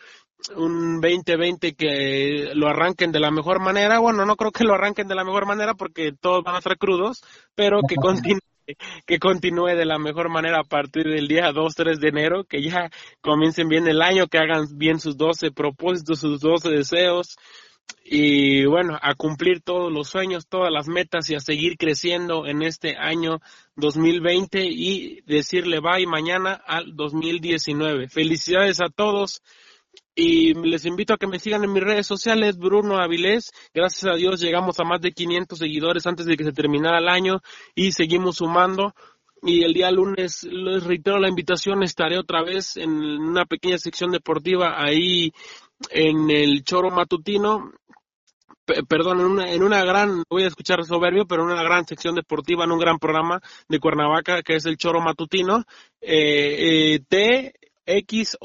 [0.57, 3.99] un 2020 que lo arranquen de la mejor manera.
[3.99, 6.79] Bueno, no creo que lo arranquen de la mejor manera porque todos van a estar
[6.79, 7.23] crudos,
[7.55, 8.41] pero que continúe
[9.07, 12.63] que continúe de la mejor manera a partir del día 2, 3 de enero, que
[12.63, 12.91] ya
[13.21, 17.37] comiencen bien el año, que hagan bien sus 12 propósitos, sus 12 deseos
[18.05, 22.63] y bueno, a cumplir todos los sueños, todas las metas y a seguir creciendo en
[22.63, 23.41] este año
[23.77, 28.09] 2020 y decirle bye mañana al 2019.
[28.09, 29.43] Felicidades a todos
[30.15, 33.53] y les invito a que me sigan en mis redes sociales, Bruno Avilés.
[33.73, 37.09] Gracias a Dios llegamos a más de 500 seguidores antes de que se terminara el
[37.09, 37.41] año
[37.75, 38.95] y seguimos sumando.
[39.43, 44.11] Y el día lunes les reitero la invitación, estaré otra vez en una pequeña sección
[44.11, 45.33] deportiva ahí
[45.91, 47.73] en el Choro Matutino.
[48.87, 52.15] perdón, en una, en una gran, voy a escuchar soberbio, pero en una gran sección
[52.15, 55.65] deportiva, en un gran programa de Cuernavaca que es el Choro Matutino.
[56.03, 57.55] Eh, eh, T,
[57.87, 58.37] X,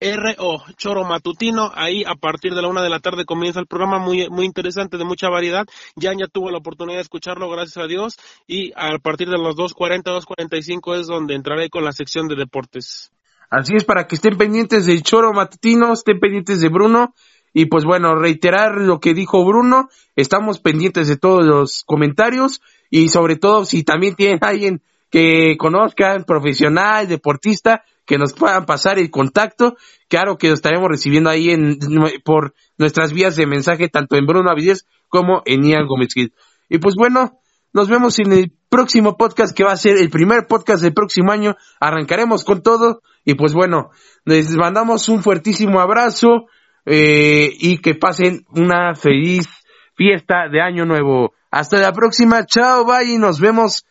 [0.00, 1.70] RO, Choro Matutino.
[1.74, 4.96] Ahí a partir de la una de la tarde comienza el programa muy, muy interesante,
[4.96, 5.66] de mucha variedad.
[5.94, 8.16] ya ya tuvo la oportunidad de escucharlo, gracias a Dios.
[8.46, 13.12] Y a partir de las 2.40, 2.45 es donde entraré con la sección de deportes.
[13.50, 17.14] Así es, para que estén pendientes del Choro Matutino, estén pendientes de Bruno.
[17.52, 23.08] Y pues bueno, reiterar lo que dijo Bruno, estamos pendientes de todos los comentarios y
[23.08, 29.08] sobre todo si también tienen alguien que conozcan, profesional, deportista, que nos puedan pasar el
[29.08, 29.76] contacto.
[30.08, 31.78] Claro que lo estaremos recibiendo ahí en,
[32.24, 36.34] por nuestras vías de mensaje, tanto en Bruno Avilés como en Ian Gómez Gil.
[36.68, 37.38] Y pues bueno,
[37.72, 41.30] nos vemos en el próximo podcast que va a ser el primer podcast del próximo
[41.30, 41.54] año.
[41.78, 43.90] Arrancaremos con todo y pues bueno,
[44.24, 46.46] les mandamos un fuertísimo abrazo
[46.86, 49.46] eh, y que pasen una feliz
[49.94, 51.32] fiesta de año nuevo.
[51.52, 53.86] Hasta la próxima, chao, bye y nos vemos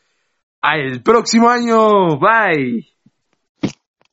[0.60, 2.99] al próximo año, bye.